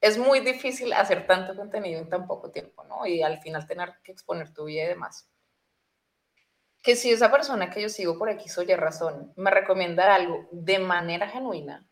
es 0.00 0.18
muy 0.18 0.40
difícil 0.40 0.92
hacer 0.92 1.26
tanto 1.26 1.54
contenido 1.56 2.00
en 2.00 2.08
tan 2.08 2.26
poco 2.26 2.50
tiempo, 2.50 2.84
¿no? 2.84 3.06
Y 3.06 3.22
al 3.22 3.38
final 3.40 3.66
tener 3.66 3.94
que 4.04 4.12
exponer 4.12 4.54
tu 4.54 4.64
vida 4.64 4.84
y 4.84 4.88
demás 4.88 5.28
que 6.86 6.94
si 6.94 7.10
esa 7.10 7.32
persona 7.32 7.68
que 7.68 7.82
yo 7.82 7.88
sigo 7.88 8.16
por 8.16 8.30
X 8.30 8.58
o 8.58 8.62
Y 8.62 8.72
razón 8.76 9.32
me 9.34 9.50
recomienda 9.50 10.14
algo 10.14 10.48
de 10.52 10.78
manera 10.78 11.28
genuina, 11.28 11.84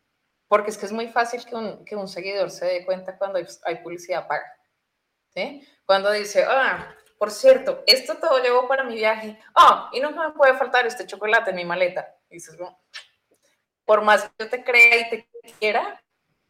porque 0.47 0.69
es 0.71 0.77
que 0.77 0.85
es 0.85 0.93
muy 0.93 1.09
fácil 1.09 1.45
que 1.45 1.53
un, 1.53 1.83
que 1.83 1.97
un 1.97 2.07
seguidor 2.07 2.49
se 2.49 2.65
dé 2.65 2.85
cuenta 2.85 3.17
cuando 3.17 3.37
hay, 3.65 3.75
publicidad 3.83 4.25
paga. 4.25 4.45
¿sí? 5.33 5.67
Cuando 5.85 6.11
dice, 6.11 6.45
ah, 6.47 6.95
por 7.17 7.31
cierto, 7.31 7.83
esto 7.87 8.15
todo 8.15 8.41
llevo 8.41 8.67
para 8.67 8.83
mi 8.83 8.95
viaje. 8.95 9.39
Ah, 9.55 9.89
y 9.93 9.99
no 9.99 10.11
me 10.11 10.31
puede 10.33 10.55
faltar 10.55 10.85
este 10.85 11.05
chocolate 11.05 11.51
en 11.51 11.55
mi 11.55 11.65
maleta. 11.65 12.15
Y 12.29 12.35
dices, 12.35 12.57
por 13.85 14.01
más 14.01 14.23
que 14.23 14.43
yo 14.43 14.49
te 14.49 14.63
crea 14.63 14.99
y 14.99 15.09
te 15.09 15.27
quiera, 15.59 16.03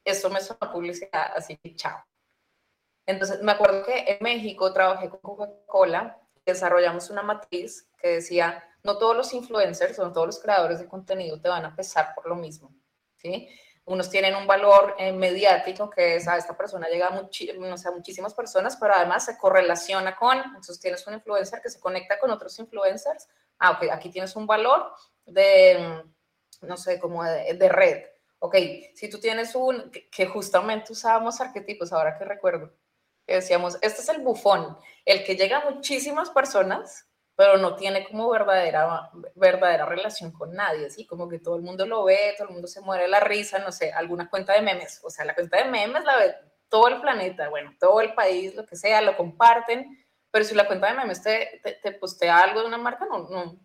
eso 0.03 0.29
me 0.29 0.41
suena 0.41 0.71
publicidad, 0.71 1.31
así 1.35 1.59
chao. 1.75 2.03
Entonces, 3.05 3.41
me 3.41 3.51
acuerdo 3.51 3.85
que 3.85 4.05
en 4.07 4.17
México 4.21 4.73
trabajé 4.73 5.09
con 5.09 5.19
Coca-Cola 5.19 6.19
desarrollamos 6.45 7.09
una 7.09 7.23
matriz 7.23 7.87
que 7.97 8.09
decía, 8.09 8.63
no 8.83 8.97
todos 8.97 9.15
los 9.15 9.33
influencers, 9.33 9.97
no 9.97 10.13
todos 10.13 10.27
los 10.27 10.39
creadores 10.39 10.79
de 10.79 10.87
contenido 10.87 11.41
te 11.41 11.49
van 11.49 11.65
a 11.65 11.75
pesar 11.75 12.13
por 12.15 12.27
lo 12.27 12.35
mismo, 12.35 12.73
¿sí? 13.17 13.49
Unos 13.85 14.09
tienen 14.09 14.35
un 14.35 14.47
valor 14.47 14.95
eh, 14.97 15.11
mediático, 15.11 15.89
que 15.89 16.15
es 16.15 16.27
a 16.27 16.37
esta 16.37 16.57
persona 16.57 16.87
llega 16.87 17.07
a, 17.07 17.91
muchísimas 17.91 18.33
personas, 18.33 18.77
pero 18.77 18.95
además 18.95 19.25
se 19.25 19.37
correlaciona 19.37 20.15
con, 20.15 20.37
entonces 20.39 20.79
tienes 20.79 21.05
un 21.05 21.13
influencer 21.13 21.61
que 21.61 21.69
se 21.69 21.79
conecta 21.79 22.19
con 22.19 22.31
otros 22.31 22.57
influencers, 22.57 23.27
ah, 23.59 23.71
ok, 23.71 23.91
aquí 23.91 24.09
tienes 24.09 24.35
un 24.35 24.47
valor 24.47 24.91
de, 25.25 26.03
no 26.61 26.77
sé, 26.77 26.99
como 26.99 27.23
de, 27.23 27.53
de 27.53 27.69
red. 27.69 28.05
Ok, 28.39 28.55
si 28.95 29.09
tú 29.09 29.19
tienes 29.19 29.55
un, 29.55 29.91
que 30.11 30.25
justamente 30.25 30.91
usábamos 30.91 31.39
arquetipos, 31.39 31.93
ahora 31.93 32.17
que 32.17 32.25
recuerdo, 32.25 32.73
que 33.25 33.35
decíamos, 33.35 33.77
este 33.81 34.01
es 34.01 34.09
el 34.09 34.21
bufón, 34.21 34.77
el 35.03 35.23
que 35.23 35.35
llega 35.35 35.59
a 35.59 35.69
muchísimas 35.69 36.29
personas, 36.29 37.07
pero 37.35 37.57
no 37.57 37.75
tiene 37.75 38.07
como 38.07 38.29
verdadera, 38.29 39.11
verdadera 39.35 39.85
relación 39.85 40.31
con 40.31 40.53
nadie, 40.53 40.87
así 40.87 41.05
como 41.05 41.27
que 41.27 41.39
todo 41.39 41.57
el 41.57 41.63
mundo 41.63 41.85
lo 41.85 42.05
ve, 42.05 42.33
todo 42.37 42.47
el 42.47 42.53
mundo 42.53 42.67
se 42.67 42.81
muere 42.81 43.07
la 43.07 43.19
risa, 43.19 43.59
no 43.59 43.71
sé, 43.71 43.91
alguna 43.91 44.29
cuenta 44.29 44.53
de 44.53 44.61
memes, 44.61 45.01
o 45.03 45.09
sea, 45.09 45.25
la 45.25 45.35
cuenta 45.35 45.57
de 45.57 45.65
memes 45.69 46.03
la 46.05 46.15
ve 46.17 46.35
todo 46.69 46.87
el 46.87 47.01
planeta, 47.01 47.49
bueno, 47.49 47.75
todo 47.79 48.01
el 48.01 48.13
país, 48.13 48.55
lo 48.55 48.65
que 48.65 48.75
sea, 48.75 49.01
lo 49.01 49.17
comparten, 49.17 50.05
pero 50.31 50.45
si 50.45 50.55
la 50.55 50.67
cuenta 50.67 50.87
de 50.87 50.93
memes 50.93 51.21
te, 51.21 51.61
te, 51.81 51.91
postea 51.91 52.39
algo 52.39 52.61
de 52.61 52.67
una 52.67 52.77
marca, 52.77 53.05
no, 53.05 53.27
no, 53.29 53.59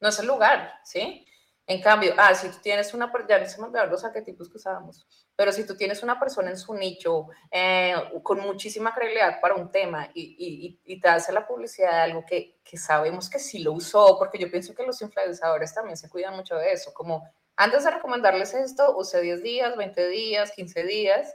no 0.00 0.08
es 0.08 0.18
el 0.18 0.26
lugar, 0.26 0.80
¿sí? 0.84 1.26
En 1.66 1.80
cambio, 1.80 2.12
ah, 2.18 2.34
si 2.34 2.48
tú 2.48 2.56
tienes 2.60 2.92
una, 2.92 3.12
ya 3.28 3.38
no 3.38 3.46
se 3.46 3.58
me 3.60 3.66
olvidaron 3.68 3.90
los 3.90 4.04
arquetipos 4.04 4.48
que 4.50 4.56
usábamos, 4.56 5.06
pero 5.36 5.52
si 5.52 5.64
tú 5.64 5.76
tienes 5.76 6.02
una 6.02 6.18
persona 6.18 6.50
en 6.50 6.58
su 6.58 6.74
nicho 6.74 7.28
eh, 7.50 7.94
con 8.22 8.40
muchísima 8.40 8.92
credibilidad 8.92 9.40
para 9.40 9.54
un 9.54 9.70
tema 9.70 10.10
y, 10.12 10.36
y, 10.38 10.80
y, 10.84 11.00
te 11.00 11.08
hace 11.08 11.32
la 11.32 11.46
publicidad 11.46 11.92
de 11.92 12.00
algo 12.00 12.24
que, 12.26 12.58
que, 12.64 12.76
sabemos 12.76 13.30
que 13.30 13.38
sí 13.38 13.60
lo 13.60 13.72
usó, 13.72 14.18
porque 14.18 14.38
yo 14.38 14.50
pienso 14.50 14.74
que 14.74 14.82
los 14.82 15.00
influenciadores 15.02 15.72
también 15.72 15.96
se 15.96 16.10
cuidan 16.10 16.34
mucho 16.34 16.56
de 16.56 16.72
eso, 16.72 16.92
como 16.92 17.22
antes 17.56 17.84
de 17.84 17.90
recomendarles 17.90 18.54
esto, 18.54 18.96
use 18.96 19.20
10 19.20 19.42
días, 19.42 19.76
20 19.76 20.08
días, 20.08 20.52
15 20.52 20.84
días, 20.84 21.34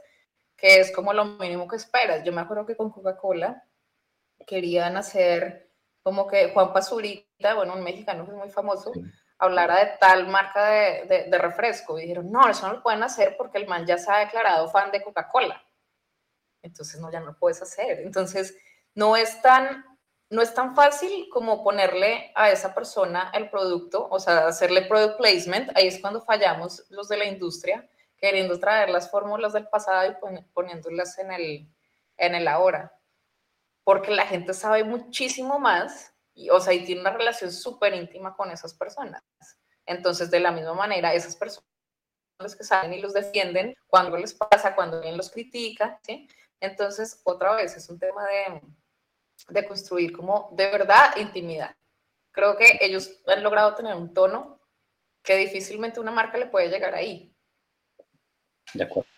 que 0.56 0.80
es 0.80 0.92
como 0.92 1.12
lo 1.12 1.24
mínimo 1.24 1.68
que 1.68 1.76
esperas. 1.76 2.24
Yo 2.24 2.32
me 2.32 2.40
acuerdo 2.40 2.66
que 2.66 2.76
con 2.76 2.90
Coca-Cola 2.90 3.64
querían 4.46 4.96
hacer 4.96 5.70
como 6.02 6.26
que 6.26 6.50
Juan 6.50 6.72
Pazurita, 6.72 7.54
bueno, 7.54 7.74
un 7.74 7.82
mexicano 7.82 8.24
que 8.24 8.32
es 8.32 8.36
muy 8.36 8.50
famoso, 8.50 8.92
hablara 9.38 9.78
de 9.84 9.92
tal 9.98 10.26
marca 10.26 10.66
de, 10.66 11.38
refresco. 11.38 11.98
Y 11.98 12.02
dijeron, 12.02 12.30
no, 12.30 12.48
eso 12.48 12.66
no 12.66 12.74
lo 12.74 12.82
pueden 12.82 13.02
hacer 13.02 13.36
porque 13.36 13.58
el 13.58 13.68
man 13.68 13.86
ya 13.86 13.96
se 13.96 14.10
ha 14.10 14.18
declarado 14.18 14.68
fan 14.68 14.90
de 14.90 15.02
Coca-Cola. 15.02 15.62
Entonces, 16.62 17.00
no, 17.00 17.10
ya 17.10 17.20
no 17.20 17.26
lo 17.26 17.38
puedes 17.38 17.62
hacer. 17.62 18.00
Entonces, 18.00 18.56
no 18.94 19.16
es 19.16 19.40
tan, 19.40 19.84
no 20.28 20.42
es 20.42 20.52
tan 20.52 20.74
fácil 20.74 21.28
como 21.32 21.62
ponerle 21.62 22.32
a 22.34 22.50
esa 22.50 22.74
persona 22.74 23.30
el 23.32 23.48
producto, 23.48 24.08
o 24.10 24.18
sea, 24.18 24.48
hacerle 24.48 24.82
product 24.82 25.18
placement. 25.18 25.70
Ahí 25.76 25.86
es 25.86 26.00
cuando 26.00 26.20
fallamos 26.20 26.84
los 26.90 27.08
de 27.08 27.16
la 27.16 27.26
industria, 27.26 27.88
queriendo 28.16 28.58
traer 28.58 28.90
las 28.90 29.08
fórmulas 29.08 29.52
del 29.52 29.68
pasado 29.68 30.10
y 30.10 30.42
poniéndolas 30.52 31.16
en 31.18 31.30
el, 31.30 31.72
en 32.16 32.34
el 32.34 32.48
ahora. 32.48 32.92
Porque 33.84 34.10
la 34.10 34.26
gente 34.26 34.52
sabe 34.52 34.82
muchísimo 34.82 35.60
más 35.60 36.12
y, 36.38 36.50
o 36.50 36.60
sea, 36.60 36.72
y 36.72 36.84
tiene 36.84 37.00
una 37.00 37.10
relación 37.10 37.50
súper 37.50 37.94
íntima 37.94 38.36
con 38.36 38.50
esas 38.52 38.72
personas. 38.72 39.20
Entonces, 39.84 40.30
de 40.30 40.38
la 40.38 40.52
misma 40.52 40.74
manera, 40.74 41.12
esas 41.12 41.34
personas 41.34 41.64
que 42.56 42.62
salen 42.62 42.94
y 42.94 43.00
los 43.00 43.12
defienden, 43.12 43.74
cuando 43.88 44.16
les 44.16 44.34
pasa, 44.34 44.76
cuando 44.76 44.98
alguien 44.98 45.16
los 45.16 45.30
critica, 45.30 45.98
¿sí? 46.04 46.28
Entonces, 46.60 47.20
otra 47.24 47.56
vez, 47.56 47.76
es 47.76 47.88
un 47.88 47.98
tema 47.98 48.24
de, 48.24 48.60
de 49.48 49.66
construir 49.66 50.12
como 50.12 50.50
de 50.52 50.70
verdad 50.70 51.16
intimidad. 51.16 51.74
Creo 52.30 52.56
que 52.56 52.78
ellos 52.80 53.20
han 53.26 53.42
logrado 53.42 53.74
tener 53.74 53.96
un 53.96 54.14
tono 54.14 54.60
que 55.24 55.36
difícilmente 55.36 55.98
una 55.98 56.12
marca 56.12 56.38
le 56.38 56.46
puede 56.46 56.68
llegar 56.68 56.94
ahí. 56.94 57.34
De 58.74 58.84
acuerdo. 58.84 59.10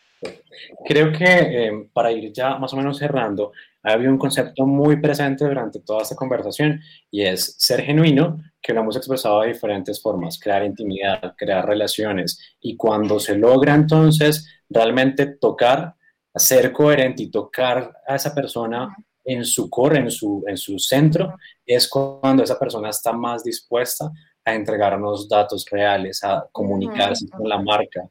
Creo 0.87 1.13
que 1.13 1.25
eh, 1.25 1.91
para 1.93 2.13
ir 2.13 2.33
ya 2.33 2.57
más 2.57 2.73
o 2.73 2.77
menos 2.77 2.99
cerrando, 2.99 3.53
ha 3.83 3.93
habido 3.93 4.11
un 4.11 4.19
concepto 4.19 4.67
muy 4.67 5.01
presente 5.01 5.45
durante 5.45 5.81
toda 5.81 6.03
esta 6.03 6.15
conversación 6.15 6.81
y 7.11 7.23
es 7.23 7.57
ser 7.59 7.83
genuino, 7.83 8.39
que 8.61 8.75
lo 8.75 8.81
hemos 8.81 8.97
expresado 8.97 9.41
de 9.41 9.49
diferentes 9.49 10.01
formas, 10.03 10.39
crear 10.39 10.65
intimidad, 10.65 11.35
crear 11.37 11.67
relaciones 11.67 12.39
y 12.61 12.77
cuando 12.77 13.19
se 13.19 13.37
logra 13.37 13.75
entonces 13.75 14.47
realmente 14.69 15.27
tocar, 15.27 15.95
ser 16.35 16.73
coherente 16.73 17.23
y 17.23 17.31
tocar 17.31 17.93
a 18.07 18.17
esa 18.17 18.35
persona 18.35 18.95
en 19.25 19.45
su 19.45 19.69
core, 19.71 19.99
en 19.99 20.11
su, 20.11 20.45
en 20.47 20.57
su 20.57 20.79
centro, 20.79 21.37
es 21.65 21.89
cuando 21.89 22.43
esa 22.43 22.59
persona 22.59 22.91
está 22.91 23.13
más 23.13 23.45
dispuesta 23.45 24.11
a 24.45 24.55
entregarnos 24.55 25.29
datos 25.29 25.65
reales, 25.71 26.23
a 26.25 26.47
comunicarse 26.53 27.29
con 27.29 27.49
la 27.49 27.61
marca 27.61 28.09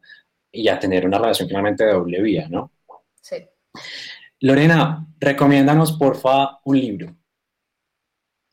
y 0.51 0.67
a 0.67 0.79
tener 0.79 1.05
una 1.05 1.17
relación 1.17 1.47
finalmente 1.47 1.85
de 1.85 1.93
doble 1.93 2.21
vía, 2.21 2.47
¿no? 2.49 2.71
Sí. 3.21 3.37
Lorena, 4.41 5.05
recomiéndanos 5.19 5.91
porfa 5.91 6.59
un 6.63 6.79
libro. 6.79 7.15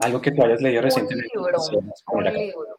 Algo 0.01 0.21
que 0.21 0.33
tú 0.33 0.43
hayas 0.43 0.61
leído 0.61 0.83
recientemente. 0.83 1.31
Un 1.39 2.25
libro. 2.25 2.77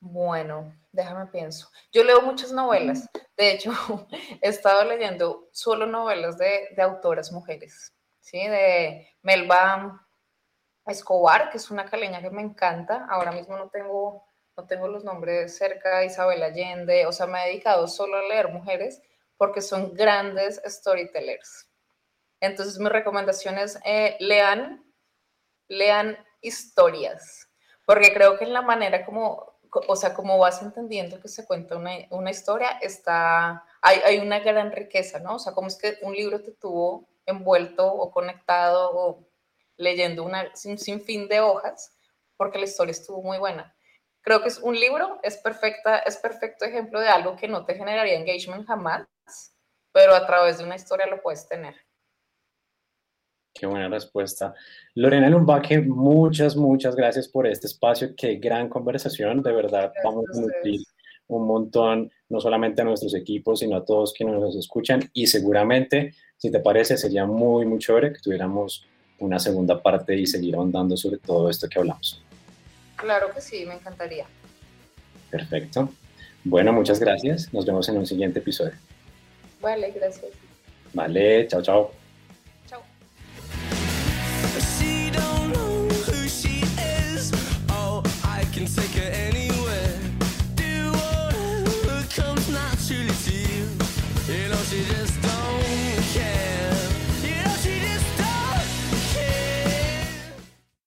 Bueno, 0.00 0.74
déjame 0.90 1.26
pienso. 1.26 1.70
Yo 1.92 2.02
leo 2.02 2.22
muchas 2.22 2.52
novelas. 2.52 3.08
De 3.36 3.52
hecho, 3.52 3.72
he 4.42 4.48
estado 4.48 4.84
leyendo 4.84 5.48
solo 5.52 5.86
novelas 5.86 6.38
de, 6.38 6.70
de 6.74 6.82
autoras 6.82 7.30
mujeres. 7.32 7.94
¿sí? 8.18 8.46
De 8.48 9.08
Melba 9.22 10.06
Escobar, 10.86 11.50
que 11.50 11.58
es 11.58 11.70
una 11.70 11.86
caleña 11.86 12.20
que 12.20 12.30
me 12.30 12.42
encanta. 12.42 13.06
Ahora 13.08 13.30
mismo 13.30 13.56
no 13.56 13.70
tengo, 13.70 14.24
no 14.56 14.66
tengo 14.66 14.88
los 14.88 15.04
nombres 15.04 15.56
cerca. 15.56 16.04
Isabel 16.04 16.42
Allende. 16.42 17.06
O 17.06 17.12
sea, 17.12 17.26
me 17.26 17.44
he 17.44 17.48
dedicado 17.50 17.86
solo 17.86 18.16
a 18.16 18.22
leer 18.22 18.48
mujeres 18.48 19.00
porque 19.36 19.60
son 19.60 19.94
grandes 19.94 20.60
storytellers. 20.64 21.68
Entonces 22.40 22.78
mi 22.78 22.88
recomendación 22.88 23.58
es 23.58 23.78
eh, 23.84 24.16
lean, 24.20 24.84
lean 25.68 26.18
historias, 26.40 27.48
porque 27.86 28.12
creo 28.12 28.38
que 28.38 28.44
en 28.44 28.52
la 28.52 28.62
manera 28.62 29.04
como, 29.04 29.58
o 29.88 29.96
sea, 29.96 30.14
como 30.14 30.38
vas 30.38 30.62
entendiendo 30.62 31.20
que 31.20 31.28
se 31.28 31.46
cuenta 31.46 31.76
una, 31.76 31.92
una 32.10 32.30
historia, 32.30 32.78
está, 32.82 33.64
hay, 33.80 33.98
hay, 34.04 34.18
una 34.18 34.40
gran 34.40 34.72
riqueza, 34.72 35.20
¿no? 35.20 35.36
O 35.36 35.38
sea, 35.38 35.52
como 35.54 35.68
es 35.68 35.76
que 35.76 35.98
un 36.02 36.14
libro 36.14 36.42
te 36.42 36.52
tuvo 36.52 37.08
envuelto 37.26 37.86
o 37.86 38.10
conectado 38.10 38.90
o 38.92 39.26
leyendo 39.76 40.22
una, 40.22 40.52
un 40.64 40.78
sinfín 40.78 41.28
de 41.28 41.40
hojas, 41.40 41.96
porque 42.36 42.58
la 42.58 42.64
historia 42.64 42.92
estuvo 42.92 43.22
muy 43.22 43.38
buena. 43.38 43.74
Creo 44.20 44.42
que 44.42 44.48
es 44.48 44.58
un 44.58 44.78
libro, 44.78 45.18
es, 45.22 45.36
perfecta, 45.36 45.98
es 45.98 46.16
perfecto 46.16 46.64
ejemplo 46.64 47.00
de 47.00 47.08
algo 47.08 47.36
que 47.36 47.48
no 47.48 47.64
te 47.64 47.74
generaría 47.74 48.18
engagement 48.18 48.66
jamás, 48.66 49.06
pero 49.94 50.12
a 50.12 50.26
través 50.26 50.58
de 50.58 50.64
una 50.64 50.74
historia 50.74 51.06
lo 51.06 51.22
puedes 51.22 51.48
tener. 51.48 51.74
Qué 53.54 53.64
buena 53.64 53.88
respuesta. 53.88 54.52
Lorena 54.96 55.30
Lumbaque, 55.30 55.78
muchas, 55.80 56.56
muchas 56.56 56.96
gracias 56.96 57.28
por 57.28 57.46
este 57.46 57.68
espacio. 57.68 58.12
Qué 58.16 58.34
gran 58.34 58.68
conversación. 58.68 59.40
De 59.40 59.52
verdad, 59.52 59.92
vamos 60.02 60.24
a 60.34 60.40
nutrir 60.40 60.80
un 61.28 61.46
montón, 61.46 62.10
no 62.28 62.40
solamente 62.40 62.82
a 62.82 62.84
nuestros 62.84 63.14
equipos, 63.14 63.60
sino 63.60 63.76
a 63.76 63.84
todos 63.84 64.12
quienes 64.12 64.40
nos 64.40 64.56
escuchan. 64.56 65.08
Y 65.12 65.28
seguramente, 65.28 66.14
si 66.36 66.50
te 66.50 66.58
parece, 66.58 66.96
sería 66.96 67.24
muy, 67.24 67.64
muy 67.64 67.78
chévere 67.78 68.12
que 68.12 68.18
tuviéramos 68.18 68.84
una 69.20 69.38
segunda 69.38 69.80
parte 69.80 70.16
y 70.16 70.26
seguir 70.26 70.56
ahondando 70.56 70.96
sobre 70.96 71.18
todo 71.18 71.48
esto 71.48 71.68
que 71.68 71.78
hablamos. 71.78 72.20
Claro 72.96 73.32
que 73.32 73.40
sí, 73.40 73.64
me 73.64 73.74
encantaría. 73.74 74.26
Perfecto. 75.30 75.88
Bueno, 76.42 76.72
muchas 76.72 76.98
gracias. 76.98 77.54
Nos 77.54 77.64
vemos 77.64 77.88
en 77.88 77.98
un 77.98 78.06
siguiente 78.06 78.40
episodio. 78.40 78.74
Vale, 79.64 79.92
gracias. 79.92 80.30
Vale, 80.92 81.48
chao, 81.48 81.62
chao. 81.62 81.90
Chao. 82.68 82.82